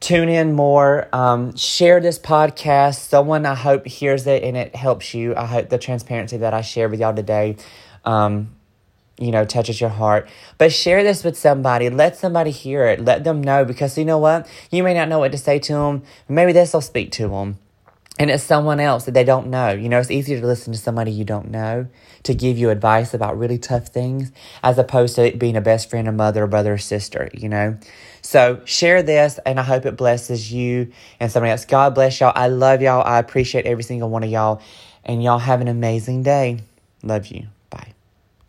tune 0.00 0.28
in 0.28 0.52
more, 0.52 1.08
um, 1.12 1.56
share 1.56 2.00
this 2.00 2.18
podcast. 2.18 3.08
Someone 3.08 3.46
I 3.46 3.54
hope 3.54 3.86
hears 3.86 4.26
it 4.26 4.42
and 4.42 4.56
it 4.56 4.74
helps 4.74 5.14
you. 5.14 5.34
I 5.36 5.46
hope 5.46 5.68
the 5.68 5.78
transparency 5.78 6.36
that 6.38 6.54
I 6.54 6.60
shared 6.60 6.90
with 6.90 7.00
y'all 7.00 7.14
today 7.14 7.56
um, 8.04 8.54
you 9.18 9.30
know, 9.30 9.44
touches 9.44 9.80
your 9.80 9.90
heart. 9.90 10.28
But 10.58 10.72
share 10.72 11.02
this 11.02 11.24
with 11.24 11.36
somebody. 11.36 11.90
Let 11.90 12.16
somebody 12.16 12.50
hear 12.50 12.86
it. 12.86 13.04
Let 13.04 13.24
them 13.24 13.42
know 13.42 13.64
because 13.64 13.96
you 13.96 14.04
know 14.04 14.18
what? 14.18 14.46
You 14.70 14.82
may 14.82 14.94
not 14.94 15.08
know 15.08 15.18
what 15.18 15.32
to 15.32 15.38
say 15.38 15.58
to 15.58 15.72
them. 15.72 16.02
Maybe 16.28 16.52
this 16.52 16.72
will 16.72 16.80
speak 16.80 17.12
to 17.12 17.28
them. 17.28 17.58
And 18.18 18.30
it's 18.30 18.42
someone 18.42 18.80
else 18.80 19.04
that 19.04 19.12
they 19.12 19.24
don't 19.24 19.48
know. 19.48 19.70
You 19.70 19.90
know, 19.90 19.98
it's 19.98 20.10
easier 20.10 20.40
to 20.40 20.46
listen 20.46 20.72
to 20.72 20.78
somebody 20.78 21.10
you 21.10 21.24
don't 21.24 21.50
know 21.50 21.86
to 22.22 22.34
give 22.34 22.56
you 22.56 22.70
advice 22.70 23.12
about 23.12 23.38
really 23.38 23.58
tough 23.58 23.88
things 23.88 24.32
as 24.62 24.78
opposed 24.78 25.16
to 25.16 25.36
being 25.36 25.56
a 25.56 25.60
best 25.60 25.90
friend, 25.90 26.08
a 26.08 26.12
mother, 26.12 26.42
a 26.44 26.48
brother, 26.48 26.74
or 26.74 26.78
sister, 26.78 27.28
you 27.34 27.48
know? 27.48 27.78
So 28.26 28.60
share 28.64 29.04
this 29.04 29.38
and 29.46 29.60
I 29.60 29.62
hope 29.62 29.86
it 29.86 29.96
blesses 29.96 30.52
you 30.52 30.90
and 31.20 31.30
somebody 31.30 31.52
else. 31.52 31.64
God 31.64 31.94
bless 31.94 32.18
y'all. 32.18 32.32
I 32.34 32.48
love 32.48 32.82
y'all. 32.82 33.06
I 33.06 33.20
appreciate 33.20 33.66
every 33.66 33.84
single 33.84 34.10
one 34.10 34.24
of 34.24 34.30
y'all. 34.30 34.60
And 35.04 35.22
y'all 35.22 35.38
have 35.38 35.60
an 35.60 35.68
amazing 35.68 36.24
day. 36.24 36.58
Love 37.04 37.28
you. 37.28 37.46